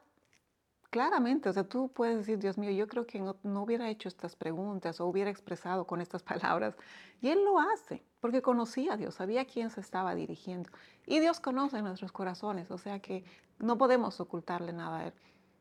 claramente, 0.90 1.50
o 1.50 1.54
sea, 1.54 1.64
tú 1.64 1.92
puedes 1.92 2.18
decir, 2.18 2.40
Dios 2.40 2.58
mío, 2.58 2.72
yo 2.72 2.88
creo 2.88 3.06
que 3.06 3.20
no, 3.20 3.62
hubiera 3.62 3.90
hecho 3.90 4.08
estas 4.08 4.36
preguntas 4.36 5.02
o 5.02 5.06
hubiera 5.06 5.30
expresado 5.30 5.86
con 5.86 6.02
estas 6.02 6.24
palabras. 6.24 6.76
Y 7.22 7.30
Él 7.30 7.44
lo 7.44 7.60
hace, 7.60 8.04
porque 8.20 8.42
conocía 8.42 8.94
a 8.94 8.98
Dios, 8.98 9.16
sabía 9.16 9.42
a 9.42 9.46
quién 9.46 9.70
se 9.70 9.82
estaba 9.82 10.16
dirigiendo. 10.16 10.70
Y 11.06 11.20
Dios 11.20 11.40
conoce 11.40 11.82
nuestros 11.82 12.12
corazones, 12.12 12.72
o 12.72 12.78
sea 12.78 13.00
que 13.00 13.24
no 13.60 13.78
podemos 13.78 14.20
ocultarle 14.20 14.72
nada 14.74 15.00
a 15.00 15.08
Él. 15.08 15.14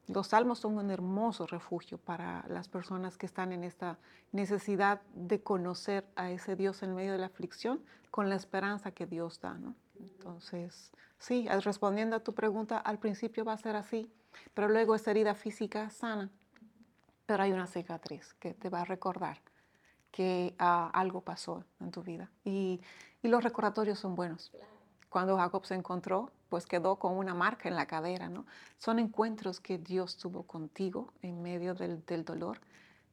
Los 0.09 0.29
salmos 0.29 0.59
son 0.59 0.79
un 0.79 0.91
hermoso 0.91 1.47
refugio 1.47 1.99
para 1.99 2.45
las 2.49 2.69
personas 2.69 3.17
que 3.17 3.27
están 3.27 3.53
en 3.53 3.65
esta 3.65 3.99
necesidad 4.33 5.01
de 5.15 5.43
conocer 5.43 6.05
a 6.17 6.31
ese 6.31 6.57
Dios 6.57 6.83
en 6.83 6.95
medio 6.95 7.12
de 7.12 7.19
la 7.19 7.27
aflicción 7.27 7.83
con 8.11 8.29
la 8.29 8.35
esperanza 8.35 8.91
que 8.91 9.07
Dios 9.07 9.41
da. 9.41 9.59
Entonces, 9.99 10.93
sí, 11.19 11.49
respondiendo 11.49 12.17
a 12.17 12.21
tu 12.21 12.35
pregunta, 12.35 12.79
al 12.79 12.99
principio 12.99 13.45
va 13.45 13.53
a 13.53 13.59
ser 13.59 13.77
así, 13.77 14.11
pero 14.55 14.69
luego 14.69 14.95
esa 14.95 15.12
herida 15.12 15.35
física 15.35 15.88
sana, 15.91 16.31
pero 17.27 17.45
hay 17.45 17.53
una 17.53 17.67
cicatriz 17.67 18.35
que 18.35 18.55
te 18.55 18.69
va 18.69 18.81
a 18.81 18.85
recordar 18.85 19.41
que 20.11 20.55
ah, 20.59 20.91
algo 20.93 21.23
pasó 21.23 21.65
en 21.81 21.91
tu 21.91 22.03
vida. 22.03 22.31
Y, 22.45 22.81
los 23.23 23.45
recordatorios 23.45 24.01
son 24.01 24.17
buenos. 24.17 24.53
Cuando 25.12 25.37
Jacob 25.37 25.66
se 25.66 25.75
encontró, 25.75 26.33
pues 26.48 26.64
quedó 26.64 26.96
con 26.96 27.18
una 27.18 27.35
marca 27.35 27.68
en 27.68 27.77
la 27.77 27.85
cadera, 27.85 28.31
¿no? 28.31 28.46
Son 28.79 28.98
encuentros 28.98 29.61
que 29.61 29.77
Dios 29.77 30.16
tuvo 30.16 30.44
contigo 30.44 31.12
en 31.20 31.42
medio 31.42 31.75
del, 31.75 32.03
del 32.07 32.25
dolor, 32.25 32.62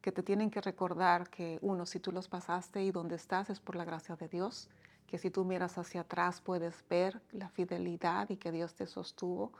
que 0.00 0.10
te 0.10 0.22
tienen 0.22 0.50
que 0.50 0.62
recordar 0.62 1.28
que 1.28 1.58
uno, 1.60 1.84
si 1.84 2.00
tú 2.00 2.10
los 2.10 2.26
pasaste 2.26 2.82
y 2.82 2.90
donde 2.90 3.16
estás 3.16 3.50
es 3.50 3.60
por 3.60 3.76
la 3.76 3.84
gracia 3.84 4.16
de 4.16 4.28
Dios, 4.28 4.70
que 5.06 5.18
si 5.18 5.30
tú 5.30 5.44
miras 5.44 5.76
hacia 5.76 6.00
atrás 6.00 6.40
puedes 6.40 6.82
ver 6.88 7.20
la 7.32 7.50
fidelidad 7.50 8.30
y 8.30 8.38
que 8.38 8.50
Dios 8.50 8.74
te 8.74 8.86
sostuvo 8.86 9.52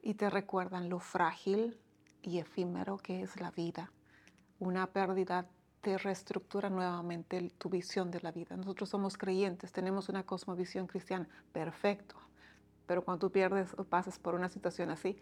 y 0.00 0.14
te 0.14 0.30
recuerdan 0.30 0.88
lo 0.88 1.00
frágil 1.00 1.76
y 2.22 2.38
efímero 2.38 2.98
que 2.98 3.20
es 3.22 3.40
la 3.40 3.50
vida. 3.50 3.90
Una 4.60 4.86
pérdida 4.86 5.48
te 5.84 5.98
reestructura 5.98 6.70
nuevamente 6.70 7.52
tu 7.58 7.68
visión 7.68 8.10
de 8.10 8.22
la 8.22 8.32
vida. 8.32 8.56
Nosotros 8.56 8.88
somos 8.88 9.18
creyentes, 9.18 9.70
tenemos 9.70 10.08
una 10.08 10.24
cosmovisión 10.24 10.86
cristiana, 10.86 11.28
perfecto, 11.52 12.16
pero 12.86 13.04
cuando 13.04 13.26
tú 13.26 13.30
pierdes 13.30 13.74
o 13.78 13.84
pasas 13.84 14.18
por 14.18 14.34
una 14.34 14.48
situación 14.48 14.88
así, 14.88 15.18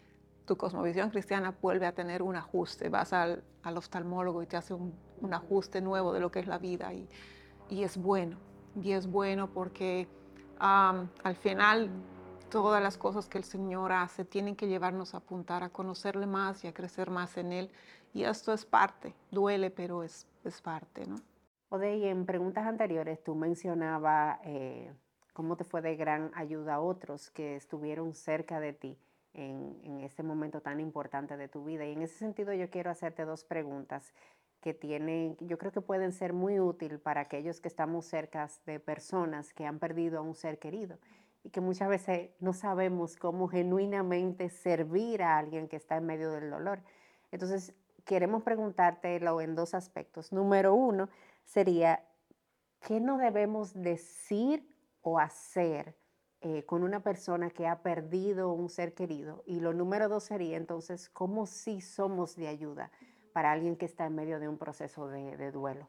tu 0.47 0.57
cosmovisión 0.57 1.11
cristiana 1.11 1.57
vuelve 1.61 1.87
a 1.87 1.93
tener 1.93 2.23
un 2.23 2.37
ajuste. 2.37 2.89
Vas 2.89 3.13
al, 3.13 3.43
oftalmólogo 3.65 4.41
y 4.43 4.47
te 4.47 4.57
hace 4.57 4.73
un, 4.73 4.95
ajuste 5.33 5.81
nuevo 5.81 6.13
de 6.13 6.21
lo 6.21 6.31
que 6.31 6.39
es 6.39 6.47
la 6.47 6.59
vida 6.59 6.95
y, 6.95 7.09
y 7.69 7.83
es 7.83 7.97
bueno 7.97 8.39
y 8.81 8.93
es 8.93 9.07
bueno 9.07 9.49
porque 9.53 10.09
al 10.59 11.37
final 11.41 11.91
todas 12.51 12.83
las 12.83 12.99
cosas 12.99 13.29
que 13.29 13.39
el 13.39 13.45
Señor 13.45 13.93
hace 13.93 14.25
tienen 14.25 14.55
que 14.57 14.69
llevarnos 14.69 15.15
a 15.15 15.19
apuntar 15.19 15.63
a 15.63 15.71
conocerle 15.71 16.27
más 16.27 16.65
y 16.65 16.69
a 16.69 16.75
crecer 16.75 17.11
más 17.11 17.37
en 17.37 17.53
Él. 17.53 17.71
Y 18.15 18.25
esto 18.25 18.53
es 18.53 18.65
parte, 18.65 19.15
duele, 19.31 19.71
pero 19.71 20.03
es, 20.03 20.27
es 20.49 20.61
parte, 20.61 21.07
¿no? 21.07 21.17
Odey, 21.69 22.07
en 22.07 22.27
preguntas 22.27 22.67
anteriores 22.67 23.23
tú 23.23 23.35
mencionabas 23.35 24.39
eh, 24.45 24.93
cómo 25.33 25.57
te 25.57 25.65
fue 25.65 25.81
de 25.81 25.97
gran 25.97 26.31
ayuda 26.35 26.75
a 26.75 26.81
otros 26.81 27.31
que 27.31 27.57
estuvieron 27.57 28.15
cerca 28.15 28.61
de 28.61 28.75
ti 28.75 28.99
en, 29.33 29.81
en 29.83 30.01
este 30.01 30.23
momento 30.23 30.61
tan 30.61 30.81
importante 30.81 31.37
de 31.37 31.49
tu 31.49 31.65
vida. 31.65 31.87
Y 31.87 31.93
en 31.93 32.03
ese 32.03 32.19
sentido 32.19 32.53
yo 32.53 32.69
quiero 32.69 32.91
hacerte 32.91 33.25
dos 33.25 33.45
preguntas 33.45 34.13
que 34.61 34.75
tienen, 34.75 35.37
yo 35.41 35.59
creo 35.59 35.73
que 35.73 35.81
pueden 35.81 36.13
ser 36.13 36.33
muy 36.33 36.61
útil 36.61 37.01
para 37.01 37.23
aquellos 37.23 37.61
que 37.61 37.69
estamos 37.69 38.07
cerca 38.07 38.49
de 38.65 38.79
personas 38.79 39.53
que 39.53 39.67
han 39.67 39.79
perdido 39.79 40.19
a 40.19 40.23
un 40.23 40.35
ser 40.35 40.59
querido 40.59 40.99
y 41.43 41.51
que 41.51 41.61
muchas 41.61 41.89
veces 41.89 42.31
no 42.39 42.53
sabemos 42.53 43.17
cómo 43.17 43.49
genuinamente 43.49 44.49
servir 44.49 45.23
a 45.23 45.39
alguien 45.39 45.69
que 45.69 45.77
está 45.77 45.97
en 45.97 46.07
medio 46.07 46.31
del 46.31 46.51
dolor. 46.51 46.81
Entonces, 47.33 47.75
queremos 48.05 48.43
preguntártelo 48.43 49.41
en 49.41 49.55
dos 49.55 49.75
aspectos. 49.75 50.33
Número 50.33 50.75
uno 50.75 51.09
sería, 51.45 52.05
¿qué 52.81 53.01
no 53.01 53.19
debemos 53.19 53.73
decir 53.75 54.69
o 55.01 55.19
hacer 55.19 55.97
eh, 56.41 56.65
con 56.65 56.83
una 56.83 57.03
persona 57.03 57.51
que 57.51 57.67
ha 57.67 57.83
perdido 57.83 58.53
un 58.53 58.69
ser 58.69 58.95
querido? 58.95 59.43
Y 59.47 59.61
lo 59.61 59.73
número 59.73 60.09
dos 60.09 60.25
sería 60.25 60.57
entonces, 60.57 61.09
¿cómo 61.09 61.47
sí 61.47 61.81
somos 61.81 62.37
de 62.37 62.49
ayuda? 62.49 62.91
para 63.33 63.53
alguien 63.53 63.77
que 63.77 63.87
está 63.87 64.07
en 64.07 64.15
medio 64.15 64.39
de 64.39 64.49
un 64.49 64.59
proceso 64.59 65.09
de, 65.09 65.51
duelo? 65.51 65.89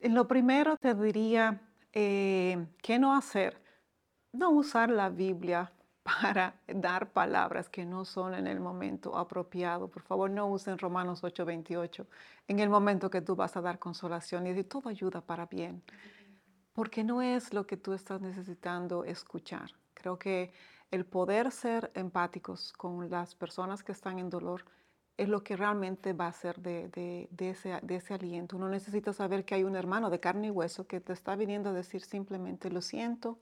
Lo 0.00 0.28
primero 0.28 0.76
te 0.76 0.94
diría, 0.94 1.60
eh, 1.92 2.66
¿qué 2.82 2.98
no 2.98 3.14
hacer? 3.14 3.60
No 4.32 4.50
usar 4.50 4.90
la 4.90 5.08
Biblia 5.08 5.72
para 6.04 6.54
dar 6.68 7.12
palabras 7.12 7.70
que 7.70 7.86
no 7.86 8.04
son 8.04 8.34
en 8.34 8.46
el 8.46 8.60
momento 8.60 9.16
apropiado. 9.16 9.88
Por 9.88 10.02
favor, 10.02 10.30
no 10.30 10.46
usen 10.48 10.78
Romanos 10.78 11.24
8:28 11.24 12.06
en 12.46 12.60
el 12.60 12.68
momento 12.68 13.10
que 13.10 13.22
tú 13.22 13.34
vas 13.34 13.56
a 13.56 13.62
dar 13.62 13.78
consolación 13.78 14.46
y 14.46 14.50
decir, 14.50 14.68
todo 14.68 14.90
ayuda 14.90 15.22
para 15.22 15.46
bien, 15.46 15.82
porque 16.74 17.02
no 17.02 17.22
es 17.22 17.54
lo 17.54 17.66
que 17.66 17.78
tú 17.78 17.94
estás 17.94 18.20
necesitando 18.20 19.04
escuchar. 19.04 19.70
Creo 19.94 20.18
que 20.18 20.52
el 20.90 21.06
poder 21.06 21.50
ser 21.50 21.90
empáticos 21.94 22.74
con 22.74 23.08
las 23.08 23.34
personas 23.34 23.82
que 23.82 23.92
están 23.92 24.18
en 24.18 24.28
dolor 24.28 24.66
es 25.16 25.28
lo 25.28 25.42
que 25.42 25.56
realmente 25.56 26.12
va 26.12 26.26
a 26.26 26.32
ser 26.32 26.60
de, 26.60 27.28
ese, 27.38 27.80
de 27.82 27.96
ese 27.96 28.14
aliento. 28.14 28.56
Uno 28.56 28.68
necesita 28.68 29.12
saber 29.14 29.44
que 29.46 29.54
hay 29.54 29.64
un 29.64 29.76
hermano 29.76 30.10
de 30.10 30.20
carne 30.20 30.48
y 30.48 30.50
hueso 30.50 30.86
que 30.86 31.00
te 31.00 31.14
está 31.14 31.34
viniendo 31.34 31.70
a 31.70 31.72
decir 31.72 32.02
simplemente, 32.02 32.68
lo 32.68 32.82
siento, 32.82 33.38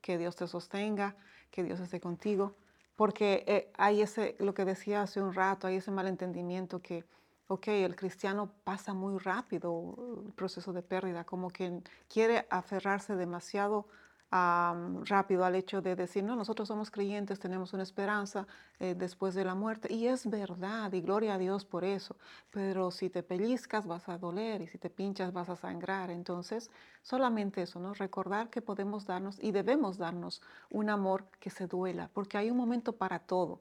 que 0.00 0.18
Dios 0.18 0.36
te 0.36 0.46
sostenga, 0.48 1.16
que 1.52 1.62
Dios 1.62 1.78
esté 1.78 2.00
contigo, 2.00 2.56
porque 2.96 3.44
eh, 3.46 3.70
hay 3.78 4.02
ese, 4.02 4.34
lo 4.40 4.54
que 4.54 4.64
decía 4.64 5.02
hace 5.02 5.22
un 5.22 5.32
rato, 5.32 5.68
hay 5.68 5.76
ese 5.76 5.92
malentendimiento 5.92 6.80
que, 6.80 7.04
ok, 7.46 7.68
el 7.68 7.94
cristiano 7.94 8.50
pasa 8.64 8.94
muy 8.94 9.18
rápido 9.18 9.94
el 10.26 10.32
proceso 10.32 10.72
de 10.72 10.82
pérdida, 10.82 11.22
como 11.24 11.50
que 11.50 11.82
quiere 12.08 12.46
aferrarse 12.50 13.14
demasiado 13.14 13.86
rápido 14.32 15.44
al 15.44 15.54
hecho 15.54 15.82
de 15.82 15.94
decir, 15.94 16.24
no, 16.24 16.34
nosotros 16.34 16.68
somos 16.68 16.90
creyentes, 16.90 17.38
tenemos 17.38 17.74
una 17.74 17.82
esperanza 17.82 18.46
eh, 18.80 18.94
después 18.96 19.34
de 19.34 19.44
la 19.44 19.54
muerte. 19.54 19.92
Y 19.92 20.06
es 20.06 20.28
verdad, 20.28 20.90
y 20.92 21.02
gloria 21.02 21.34
a 21.34 21.38
Dios 21.38 21.66
por 21.66 21.84
eso. 21.84 22.16
Pero 22.50 22.90
si 22.90 23.10
te 23.10 23.22
pellizcas 23.22 23.86
vas 23.86 24.08
a 24.08 24.16
doler 24.16 24.62
y 24.62 24.68
si 24.68 24.78
te 24.78 24.88
pinchas 24.88 25.34
vas 25.34 25.50
a 25.50 25.56
sangrar. 25.56 26.10
Entonces, 26.10 26.70
solamente 27.02 27.62
eso, 27.62 27.78
¿no? 27.78 27.92
Recordar 27.92 28.48
que 28.48 28.62
podemos 28.62 29.04
darnos 29.04 29.38
y 29.42 29.52
debemos 29.52 29.98
darnos 29.98 30.40
un 30.70 30.88
amor 30.88 31.26
que 31.38 31.50
se 31.50 31.66
duela, 31.66 32.08
porque 32.14 32.38
hay 32.38 32.50
un 32.50 32.56
momento 32.56 32.94
para 32.96 33.18
todo. 33.18 33.60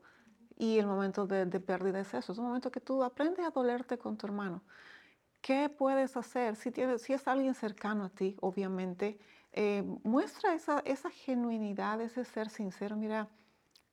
Y 0.57 0.77
el 0.77 0.85
momento 0.85 1.27
de, 1.27 1.47
pérdida 1.59 1.99
es 1.99 2.13
eso, 2.13 2.31
es 2.31 2.37
un 2.37 2.45
momento 2.45 2.71
que 2.71 2.79
tú 2.79 3.03
aprendes 3.03 3.45
a 3.45 3.49
dolerte 3.49 3.97
con 3.97 4.15
tu 4.15 4.27
hermano. 4.27 4.61
¿Qué 5.41 5.69
puedes 5.69 6.15
hacer? 6.15 6.55
Si, 6.55 6.71
tienes, 6.71 7.01
si 7.01 7.13
es 7.13 7.27
alguien 7.27 7.55
cercano 7.55 8.05
a 8.05 8.09
ti, 8.09 8.37
obviamente, 8.41 9.17
eh, 9.53 9.83
muestra 10.03 10.53
esa, 10.53 10.79
esa 10.79 11.09
genuinidad, 11.09 11.99
ese 12.01 12.25
ser 12.25 12.49
sincero. 12.49 12.95
Mira, 12.95 13.27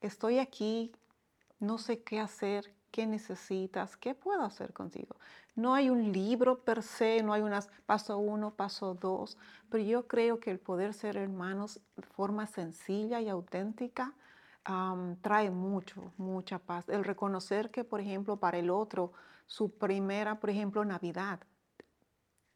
estoy 0.01 0.39
aquí, 0.39 0.93
no 1.59 1.79
sé 1.79 2.03
qué 2.03 2.21
hacer, 2.21 2.75
qué 2.91 3.07
necesitas, 3.07 3.97
qué 3.97 4.15
puedo 4.15 4.43
hacer 4.43 4.73
contigo. 4.73 5.17
No 5.55 5.75
hay 5.75 5.91
un 5.91 6.13
libro 6.13 6.61
per 6.65 6.83
se, 6.83 7.23
no 7.23 7.33
hay 7.33 7.43
unas 7.43 7.69
paso 7.87 8.19
uno, 8.19 8.55
paso 8.55 8.95
dos, 8.95 9.37
pero 9.69 9.83
yo 9.83 10.07
creo 10.07 10.39
que 10.39 10.51
el 10.51 10.61
poder 10.61 10.95
ser 10.95 11.17
hermanos 11.17 11.81
de 11.97 12.07
forma 12.07 12.47
sencilla 12.47 13.21
y 13.21 13.29
auténtica 13.29 14.15
trae 15.23 15.51
mucho, 15.51 16.13
mucha 16.19 16.59
paz. 16.59 16.89
El 16.89 17.03
reconocer 17.03 17.71
que, 17.71 17.85
por 17.85 18.01
ejemplo, 18.01 18.37
para 18.37 18.59
el 18.59 18.69
otro, 18.69 19.13
su 19.47 19.71
primera, 19.71 20.39
por 20.39 20.51
ejemplo, 20.51 20.85
Navidad, 20.85 21.41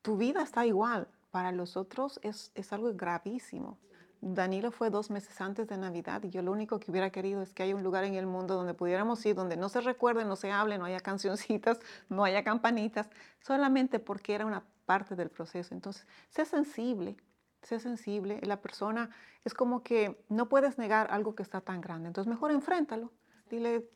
tu 0.03 0.17
vida 0.17 0.43
está 0.43 0.67
igual, 0.67 1.09
para 1.33 1.51
los 1.51 1.77
otros 1.77 2.21
es, 2.23 2.53
algo 2.73 2.93
gravísimo. 2.95 3.79
Danilo 4.21 4.71
fue 4.71 4.91
dos 4.91 5.11
meses 5.11 5.41
antes 5.41 5.67
de 5.67 5.77
Navidad 5.77 6.23
y 6.23 6.31
yo 6.31 6.43
lo 6.43 6.53
único 6.53 6.79
que 6.79 6.93
hubiera 6.93 7.11
querido 7.11 7.43
es 7.43 7.53
que 7.53 7.65
haya 7.65 7.75
un 7.75 7.83
lugar 7.83 8.05
en 8.05 8.15
el 8.15 8.27
mundo 8.27 8.55
donde 8.55 8.75
pudiéramos 8.75 9.25
ir, 9.27 9.35
donde 9.35 9.57
no 9.57 9.69
se 9.69 9.81
recuerde, 9.81 10.25
no 10.25 10.37
se 10.37 10.53
hable, 10.53 10.79
no 10.79 10.85
haya 10.85 11.01
cancioncitas, 11.01 11.81
no 12.09 12.23
haya 12.23 12.45
campanitas, 12.45 13.11
solamente 13.41 13.99
porque 13.99 14.35
era 14.35 14.47
una 14.47 14.63
parte 14.87 15.17
del 15.17 15.31
proceso. 15.31 15.75
Entonces, 15.75 16.07
sé 16.29 16.45
sensible, 16.45 17.17
sé 17.63 17.81
sensible. 17.81 18.39
La 18.43 18.61
persona 18.61 19.11
es 19.45 19.55
como 19.55 19.83
que 19.83 20.23
no 20.29 20.49
puedes 20.49 20.79
negar 20.79 21.11
algo 21.11 21.35
que 21.35 21.43
está 21.43 21.61
tan 21.63 21.81
grande. 21.81 22.09
Entonces, 22.09 22.31
mejor 22.31 22.53
enfréntalo. 22.53 23.11
Dile, 23.51 23.89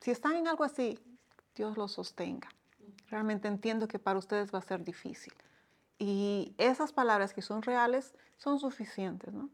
si 0.00 0.12
están 0.12 0.36
en 0.36 0.48
algo 0.48 0.64
así, 0.64 0.98
Dios 1.54 1.76
lo 1.76 1.88
sostenga. 1.88 2.48
Realmente 3.08 3.48
entiendo 3.48 3.88
que 3.88 3.98
para 3.98 4.18
ustedes 4.18 4.54
va 4.54 4.60
a 4.60 4.62
ser 4.62 4.84
difícil. 4.84 5.34
Y 5.98 6.54
esas 6.58 6.92
palabras 6.92 7.32
que 7.32 7.42
son 7.42 7.62
reales 7.62 8.14
son 8.36 8.58
suficientes, 8.58 9.32
¿no? 9.32 9.48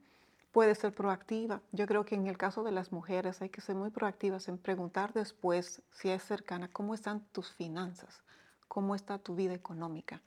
Puede 0.50 0.74
ser 0.74 0.94
proactiva. 0.94 1.62
Yo 1.72 1.86
creo 1.86 2.04
que 2.04 2.14
en 2.14 2.26
el 2.26 2.36
caso 2.36 2.62
de 2.62 2.72
las 2.72 2.92
mujeres 2.92 3.40
hay 3.40 3.48
que 3.48 3.60
ser 3.60 3.74
muy 3.74 3.90
proactivas 3.90 4.48
en 4.48 4.58
preguntar 4.58 5.12
después, 5.12 5.82
si 5.92 6.10
es 6.10 6.22
cercana, 6.22 6.68
cómo 6.68 6.94
están 6.94 7.20
tus 7.32 7.52
finanzas, 7.52 8.22
cómo 8.68 8.94
está 8.94 9.18
tu 9.18 9.34
vida 9.34 9.54
económica. 9.54 10.20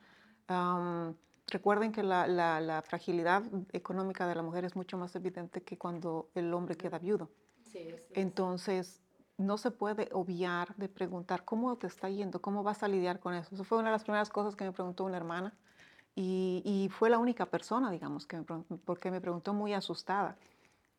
recuerden 1.48 1.92
que 1.92 2.02
la, 2.02 2.84
fragilidad 2.88 3.44
económica 3.72 4.26
de 4.28 4.36
la 4.36 4.42
mujer 4.42 4.66
es 4.66 4.76
mucho 4.76 4.98
más 4.98 5.16
evidente 5.16 5.62
que 5.62 5.78
cuando 5.78 6.30
el 6.34 6.54
hombre 6.54 6.76
queda 6.76 6.98
viudo. 6.98 7.30
Entonces, 8.14 9.02
no 9.38 9.58
se 9.58 9.70
puede 9.70 10.08
obviar 10.14 10.76
de 10.78 10.88
preguntar 10.88 11.44
cómo 11.44 11.76
te 11.78 11.88
está 11.88 12.10
yendo, 12.10 12.42
cómo 12.42 12.64
vas 12.64 12.82
a 12.84 12.88
lidiar 12.88 13.20
con 13.20 13.34
eso. 13.34 13.54
Eso 13.54 13.64
fue 13.66 13.78
una 13.78 13.90
de 13.90 13.94
las 13.94 14.04
primeras 14.04 14.30
cosas 14.30 14.56
que 14.56 14.64
me 14.64 14.72
preguntó 14.72 15.04
una 15.04 15.18
hermana 15.18 15.54
y, 16.16 16.90
fue 16.98 17.10
la 17.10 17.18
única 17.18 17.46
persona, 17.46 17.92
digamos, 17.92 18.26
que 18.26 18.38
me, 18.38 18.46
porque 18.86 19.12
me 19.12 19.20
preguntó 19.20 19.54
muy 19.54 19.74
asustada 19.74 20.38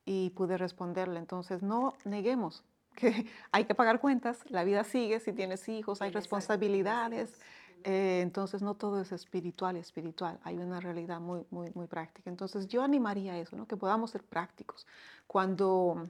y 0.04 0.30
pude 0.30 0.58
responderle. 0.58 1.18
Entonces, 1.18 1.62
no 1.62 1.94
neguemos 2.04 2.64
que 2.94 3.26
hay 3.52 3.64
que 3.64 3.74
pagar 3.74 4.00
cuentas, 4.00 4.44
la 4.50 4.64
vida 4.64 4.84
sigue, 4.84 5.20
si 5.20 5.32
tienes 5.32 5.68
hijos, 5.68 6.02
hay 6.02 6.10
responsabilidades. 6.10 7.40
Eh, 7.84 8.20
entonces, 8.20 8.62
no 8.62 8.74
todo 8.74 9.00
es 9.00 9.12
espiritual, 9.12 9.76
espiritual. 9.76 10.38
Hay 10.42 10.58
una 10.58 10.80
realidad 10.80 11.20
muy, 11.20 11.46
muy, 11.50 11.70
muy 11.74 11.86
práctica. 11.86 12.28
Entonces, 12.28 12.68
yo 12.68 12.82
animaría 12.82 13.34
a 13.34 13.38
eso, 13.38 13.56
¿no? 13.56 13.66
que 13.66 13.76
podamos 13.76 14.10
ser 14.10 14.22
prácticos. 14.22 14.86
Cuando, 15.26 16.02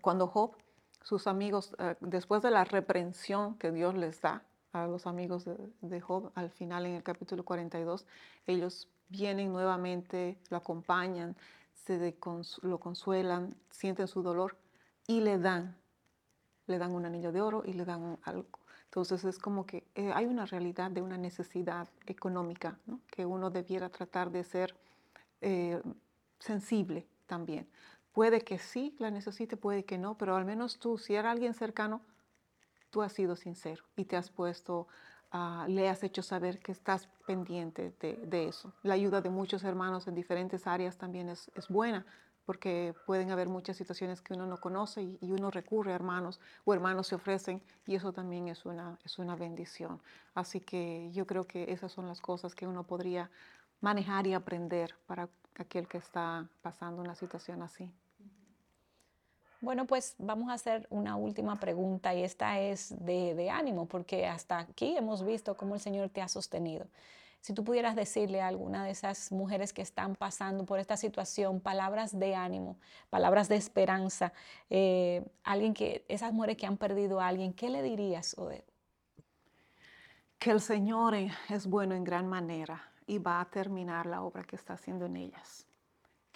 cuando 0.00 0.26
Job, 0.26 0.56
sus 1.02 1.26
amigos, 1.26 1.74
eh, 1.78 1.96
después 2.00 2.42
de 2.42 2.50
la 2.50 2.64
reprensión 2.64 3.56
que 3.56 3.70
Dios 3.70 3.94
les 3.94 4.20
da, 4.20 4.42
a 4.72 4.86
los 4.86 5.06
amigos 5.06 5.44
de, 5.44 6.00
Job 6.00 6.30
al 6.34 6.50
final 6.50 6.86
en 6.86 6.94
el 6.94 7.02
capítulo 7.02 7.44
42. 7.44 8.06
Ellos 8.46 8.88
vienen 9.08 9.52
nuevamente, 9.52 10.38
lo 10.50 10.56
acompañan, 10.56 11.36
se 11.74 12.16
lo 12.62 12.78
consuelan, 12.78 13.54
sienten 13.70 14.06
su 14.06 14.22
dolor 14.22 14.56
y 15.06 15.20
le 15.20 15.38
dan, 15.38 15.76
le 16.66 16.78
dan 16.78 16.92
un 16.92 17.04
anillo 17.04 17.32
de 17.32 17.40
oro 17.40 17.62
y 17.64 17.72
le 17.72 17.84
dan 17.84 18.18
algo. 18.22 18.60
Entonces 18.84 19.24
es 19.24 19.38
como 19.38 19.66
que 19.66 19.84
eh, 19.94 20.10
hay 20.12 20.26
una 20.26 20.46
realidad 20.46 20.90
de 20.90 21.02
una 21.02 21.16
necesidad 21.16 21.88
económica 22.06 22.78
que 23.06 23.24
uno 23.24 23.50
debiera 23.50 23.88
tratar 23.88 24.30
de 24.30 24.44
ser 24.44 24.74
eh, 25.40 25.80
sensible 26.38 27.06
también. 27.26 27.68
Puede 28.12 28.40
que 28.40 28.58
sí 28.58 28.96
la 28.98 29.10
necesite, 29.10 29.56
puede 29.56 29.84
que 29.84 29.96
no, 29.96 30.18
pero 30.18 30.36
al 30.36 30.44
menos 30.44 30.78
tú, 30.78 30.98
si 30.98 31.14
era 31.14 31.30
alguien 31.30 31.54
cercano, 31.54 32.00
tú 32.90 33.02
has 33.02 33.12
sido 33.12 33.36
sincero 33.36 33.84
y 33.96 34.04
te 34.04 34.16
has 34.16 34.30
puesto, 34.30 34.86
uh, 35.32 35.68
le 35.68 35.88
has 35.88 36.02
hecho 36.02 36.22
saber 36.22 36.58
que 36.58 36.72
estás 36.72 37.08
pendiente 37.26 37.94
de, 38.00 38.48
eso. 38.48 38.72
La 38.82 38.94
ayuda 38.94 39.20
de 39.20 39.30
muchos 39.30 39.64
hermanos 39.64 40.06
en 40.08 40.14
diferentes 40.14 40.66
áreas 40.66 40.98
también 40.98 41.28
es, 41.28 41.50
buena 41.68 42.04
porque 42.44 42.94
pueden 43.06 43.30
haber 43.30 43.48
muchas 43.48 43.76
situaciones 43.76 44.20
que 44.20 44.34
uno 44.34 44.44
no 44.44 44.56
conoce 44.56 45.02
y, 45.02 45.18
y, 45.20 45.30
uno 45.30 45.52
recurre 45.52 45.92
a 45.92 45.94
hermanos 45.94 46.40
o 46.64 46.74
hermanos 46.74 47.06
se 47.06 47.14
ofrecen 47.14 47.62
y 47.86 47.94
eso 47.94 48.12
también 48.12 48.48
es 48.48 48.64
una, 48.64 48.98
es 49.04 49.18
una 49.20 49.36
bendición. 49.36 50.00
Así 50.34 50.60
que 50.60 51.10
yo 51.12 51.26
creo 51.26 51.46
que 51.46 51.70
esas 51.70 51.92
son 51.92 52.08
las 52.08 52.20
cosas 52.20 52.56
que 52.56 52.66
uno 52.66 52.82
podría 52.84 53.30
manejar 53.80 54.26
y 54.26 54.34
aprender 54.34 54.96
para 55.06 55.28
aquel 55.56 55.86
que 55.86 55.98
está 55.98 56.48
pasando 56.62 57.02
una 57.02 57.14
situación 57.14 57.62
así. 57.62 57.92
Bueno, 59.60 59.86
pues 59.86 60.14
vamos 60.18 60.48
a 60.48 60.54
hacer 60.54 60.86
una 60.88 61.16
última 61.16 61.60
pregunta 61.60 62.14
y 62.14 62.22
esta 62.22 62.58
es 62.58 62.94
de, 63.04 63.50
ánimo, 63.50 63.86
porque 63.86 64.26
hasta 64.26 64.58
aquí 64.60 64.96
hemos 64.96 65.22
visto 65.22 65.54
cómo 65.54 65.74
el 65.74 65.80
Señor 65.80 66.08
te 66.08 66.22
ha 66.22 66.28
sostenido. 66.28 66.86
Si 67.42 67.52
tú 67.52 67.62
pudieras 67.62 67.94
decirle 67.94 68.40
a 68.40 68.48
alguna 68.48 68.84
de 68.84 68.90
esas 68.90 69.30
mujeres 69.32 69.74
que 69.74 69.82
están 69.82 70.14
pasando 70.14 70.64
por 70.64 70.78
esta 70.78 70.96
situación 70.96 71.60
palabras 71.60 72.18
de 72.18 72.34
ánimo, 72.34 72.78
palabras 73.10 73.48
de 73.50 73.56
esperanza, 73.56 74.32
eh, 74.70 75.26
alguien 75.44 75.74
que, 75.74 76.06
esas 76.08 76.32
mujeres 76.32 76.56
que 76.56 76.66
han 76.66 76.78
perdido 76.78 77.20
a 77.20 77.28
alguien, 77.28 77.52
¿qué 77.52 77.68
le 77.68 77.82
dirías, 77.82 78.36
Ode? 78.38 78.64
Que 80.38 80.52
el 80.52 80.60
Señor 80.62 81.14
es 81.50 81.66
bueno 81.66 81.94
en 81.94 82.04
gran 82.04 82.26
manera 82.26 82.82
y 83.06 83.18
va 83.18 83.42
a 83.42 83.50
terminar 83.50 84.06
la 84.06 84.22
obra 84.22 84.42
que 84.42 84.56
está 84.56 84.72
haciendo 84.72 85.04
en 85.04 85.16
ellas 85.16 85.69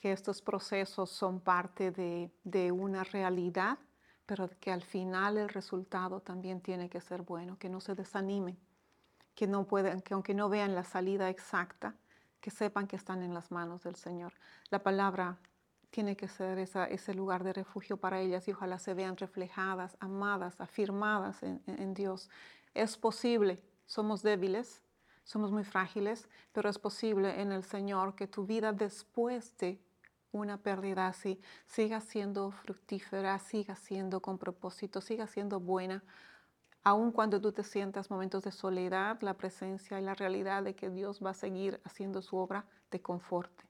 que 0.05 0.13
estos 0.13 0.43
procesos 0.43 1.09
son 1.09 1.41
parte 1.41 1.91
de, 1.91 2.73
una 2.73 3.05
realidad, 3.05 3.79
pero 4.27 4.51
que 4.61 4.71
al 4.71 4.83
final 4.83 5.39
el 5.39 5.49
resultado 5.49 6.21
también 6.21 6.61
tiene 6.61 6.91
que 6.91 7.01
ser 7.01 7.23
bueno, 7.23 7.59
que 7.59 7.71
no 7.71 7.81
se 7.81 7.95
desanimen, 7.95 8.59
que, 9.35 9.47
no 9.47 9.67
puedan, 9.67 10.03
que 10.03 10.13
aunque 10.13 10.35
no 10.35 10.51
vean 10.51 10.75
la 10.75 10.85
salida 10.85 11.31
exacta, 11.31 11.95
que 12.43 12.51
sepan 12.51 12.87
que 12.87 12.97
están 12.97 13.23
en 13.23 13.33
las 13.33 13.51
manos 13.51 13.83
del 13.85 13.95
Señor. 13.95 14.35
La 14.69 14.83
palabra 14.83 15.39
tiene 15.89 16.19
que 16.19 16.29
ser 16.29 16.59
ese 16.59 17.15
lugar 17.15 17.43
de 17.43 17.55
refugio 17.55 17.97
para 17.97 18.21
ellas 18.21 18.47
y 18.47 18.53
ojalá 18.53 18.79
se 18.79 18.93
vean 18.93 19.17
reflejadas, 19.17 19.97
amadas, 20.01 20.61
afirmadas 20.61 21.43
en, 21.43 21.63
en 21.67 21.95
Dios. 21.95 22.29
Es 22.75 22.99
posible, 22.99 23.59
somos 23.87 24.23
débiles, 24.23 24.83
somos 25.23 25.51
muy 25.51 25.65
frágiles, 25.65 26.29
pero 26.53 26.69
es 26.69 26.79
posible 26.79 27.41
en 27.41 27.53
el 27.53 27.65
Señor 27.65 28.15
que 28.15 28.27
tu 28.27 28.45
vida 28.45 28.75
después 28.75 29.57
de 29.57 29.83
una 30.39 30.59
pérdida 30.59 31.07
así, 31.07 31.41
siga 31.67 32.01
siendo 32.01 32.51
fructífera, 32.51 33.39
siga 33.39 33.77
siendo 33.77 34.21
con 34.21 34.39
propósito, 34.39 35.01
siga 35.01 35.27
siendo 35.27 35.61
buena. 35.61 36.03
Aun 36.83 37.13
cuando 37.13 37.41
tú 37.41 37.53
te 37.53 37.65
sientas 37.65 38.11
momentos 38.11 38.45
de 38.45 38.53
soledad, 38.53 39.21
la 39.23 39.35
presencia 39.35 39.99
y 39.99 40.03
la 40.03 40.15
realidad 40.15 40.63
de 40.63 40.75
que 40.75 40.91
Dios 40.91 41.21
va 41.25 41.31
a 41.31 41.35
seguir 41.35 41.81
haciendo 41.85 42.21
su 42.21 42.37
obra 42.37 42.67
te 42.91 43.01
conforte. 43.01 43.65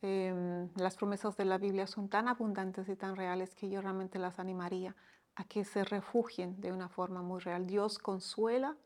Em, 0.00 0.68
las 0.76 0.96
promesas 0.96 1.36
de 1.36 1.44
la 1.44 1.58
Biblia 1.58 1.86
son 1.86 2.08
tan 2.08 2.28
abundantes 2.28 2.88
y 2.88 2.96
tan 2.96 3.16
reales 3.16 3.54
que 3.54 3.68
yo 3.68 3.80
realmente 3.80 4.18
las 4.18 4.38
animaría 4.38 4.94
a 5.34 5.44
que 5.44 5.64
se 5.64 5.84
refugien 5.84 6.60
de 6.60 6.72
una 6.72 6.88
forma 6.88 7.22
muy 7.22 7.40
real. 7.40 7.66
Dios 7.66 7.98
consuela, 7.98 8.76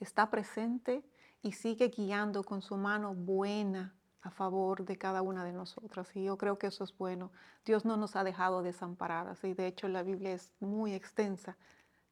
está 0.00 0.30
presente 0.30 1.04
y 1.42 1.52
sigue 1.52 1.88
guiando 1.88 2.42
con 2.42 2.62
su 2.62 2.76
mano 2.76 3.14
buena 3.14 3.94
a 4.22 4.30
favor 4.30 4.84
de 4.84 4.98
cada 4.98 5.22
una 5.22 5.44
de 5.44 5.52
nosotras. 5.52 6.14
Y 6.14 6.24
yo 6.24 6.36
creo 6.36 6.58
que 6.58 6.66
eso 6.68 6.84
es 6.84 6.96
bueno. 6.96 7.30
Dios 7.64 7.84
no 7.84 7.96
nos 7.96 8.16
ha 8.16 8.24
dejado 8.24 8.62
desamparadas 8.62 9.42
y 9.44 9.54
de 9.54 9.66
hecho 9.66 9.88
la 9.88 10.02
Biblia 10.02 10.32
es 10.32 10.52
muy 10.60 10.94
extensa 10.94 11.56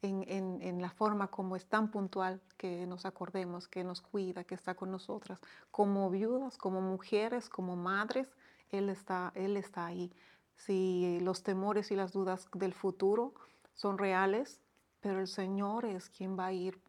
en, 0.00 0.24
en, 0.62 0.80
la 0.80 0.90
forma 0.90 1.26
como 1.28 1.56
es 1.56 1.66
tan 1.66 1.90
puntual 1.90 2.40
que 2.56 2.86
nos 2.86 3.04
acordemos, 3.04 3.66
que 3.66 3.82
nos 3.82 4.00
cuida, 4.00 4.44
que 4.44 4.54
está 4.54 4.74
con 4.74 4.90
nosotras. 4.90 5.40
Como 5.70 6.08
viudas, 6.08 6.56
como 6.56 6.80
mujeres, 6.80 7.48
como 7.48 7.74
madres, 7.74 8.28
Él 8.70 8.90
está, 8.90 9.32
Él 9.34 9.56
está 9.56 9.86
ahí. 9.86 10.12
Si 10.54 11.18
los 11.20 11.42
temores 11.42 11.90
y 11.90 11.96
las 11.96 12.12
dudas 12.12 12.48
del 12.54 12.74
futuro 12.74 13.34
son 13.74 13.98
reales, 13.98 14.60
pero 15.00 15.20
el 15.20 15.28
Señor 15.28 15.84
es 15.84 16.08
quien 16.10 16.38
va 16.38 16.46
a 16.46 16.52
ir 16.52 16.80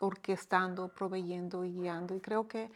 orquestando, 0.00 0.88
proveyendo 0.88 1.64
y 1.64 1.72
guiando. 1.72 2.14
Y 2.14 2.20
creo 2.20 2.48
que 2.48 2.70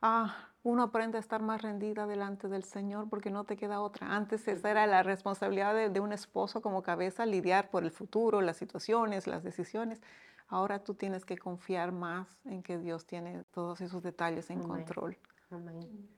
ah, 0.00 0.49
uno 0.62 0.82
aprende 0.84 1.16
a 1.16 1.20
estar 1.20 1.40
más 1.42 1.62
rendida 1.62 2.06
delante 2.06 2.48
del 2.48 2.64
Señor 2.64 3.08
porque 3.08 3.30
no 3.30 3.44
te 3.44 3.56
queda 3.56 3.80
otra. 3.80 4.14
Antes 4.14 4.46
esa 4.48 4.70
era 4.70 4.86
la 4.86 5.02
responsabilidad 5.02 5.90
de, 5.90 6.00
un 6.00 6.12
esposo 6.12 6.60
como 6.60 6.82
cabeza, 6.82 7.24
lidiar 7.26 7.70
por 7.70 7.82
el 7.82 7.90
futuro, 7.90 8.40
las 8.40 8.56
situaciones, 8.56 9.26
las 9.26 9.42
decisiones. 9.42 10.02
Ahora 10.48 10.82
tú 10.82 10.94
tienes 10.94 11.24
que 11.24 11.38
confiar 11.38 11.92
más 11.92 12.40
en 12.44 12.62
que 12.62 12.78
Dios 12.78 13.06
tiene 13.06 13.44
todos 13.52 13.80
esos 13.80 14.02
detalles 14.02 14.50
en 14.50 14.62
control. 14.62 15.16
Amén. 15.50 16.08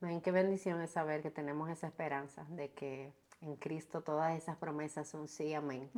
Amén. 0.00 0.20
Qué 0.20 0.32
bendición 0.32 0.80
es 0.80 0.90
saber 0.90 1.22
que 1.22 1.30
tenemos 1.30 1.70
esa 1.70 1.86
esperanza 1.86 2.44
de 2.48 2.72
que 2.72 3.12
en 3.40 3.56
Cristo 3.56 4.00
todas 4.00 4.36
esas 4.36 4.56
promesas 4.56 5.08
son 5.08 5.28
sí, 5.28 5.54
amén 5.54 5.90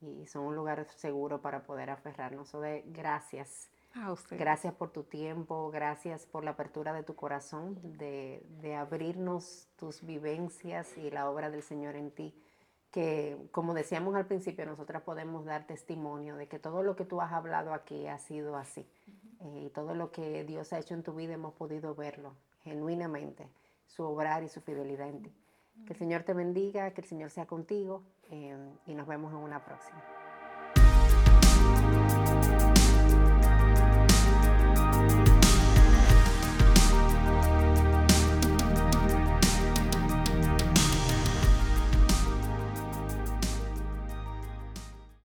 y 0.00 0.26
son 0.26 0.44
un 0.44 0.56
lugar 0.56 0.86
seguro 0.96 1.40
para 1.40 1.62
poder 1.62 1.90
aferrarnos. 1.90 2.52
de 2.52 2.84
gracias. 2.86 3.70
Gracias 4.38 4.72
por 4.74 4.90
tu 4.90 5.02
tiempo, 5.02 5.70
gracias 5.70 6.26
por 6.26 6.44
la 6.44 6.52
apertura 6.52 6.92
de 6.92 7.02
tu 7.02 7.16
corazón, 7.16 7.78
de, 7.98 8.44
de, 8.60 8.76
abrirnos 8.76 9.68
tus 9.76 10.04
vivencias 10.04 10.96
y 10.96 11.10
la 11.10 11.28
obra 11.28 11.50
del 11.50 11.62
Señor 11.62 11.96
en 11.96 12.10
ti. 12.10 12.34
Que, 12.92 13.36
como 13.52 13.74
decíamos 13.74 14.14
al 14.14 14.26
principio, 14.26 14.66
nosotras 14.66 15.02
podemos 15.02 15.44
dar 15.44 15.66
testimonio 15.66 16.36
de 16.36 16.48
que 16.48 16.58
todo 16.58 16.82
lo 16.82 16.96
que 16.96 17.04
tú 17.04 17.20
has 17.20 17.32
hablado 17.32 17.72
aquí 17.72 18.06
ha 18.06 18.18
sido 18.18 18.56
así. 18.56 18.86
Eh, 19.40 19.64
y 19.66 19.70
todo 19.70 19.94
lo 19.94 20.10
que 20.10 20.44
Dios 20.44 20.72
ha 20.72 20.78
hecho 20.78 20.94
en 20.94 21.02
tu 21.02 21.14
vida 21.14 21.34
hemos 21.34 21.54
podido 21.54 21.94
verlo 21.94 22.34
genuinamente, 22.62 23.48
su 23.86 24.04
obrar 24.04 24.42
y 24.42 24.48
su 24.48 24.60
fidelidad 24.60 25.08
en 25.08 25.22
ti. 25.22 25.32
Que 25.86 25.94
el 25.94 25.98
Señor 25.98 26.22
te 26.24 26.34
bendiga, 26.34 26.92
que 26.92 27.00
el 27.00 27.06
Señor 27.06 27.30
sea 27.30 27.46
contigo 27.46 28.02
eh, 28.30 28.56
y 28.86 28.94
nos 28.94 29.06
vemos 29.06 29.32
en 29.32 29.38
una 29.38 29.64
próxima. 29.64 30.19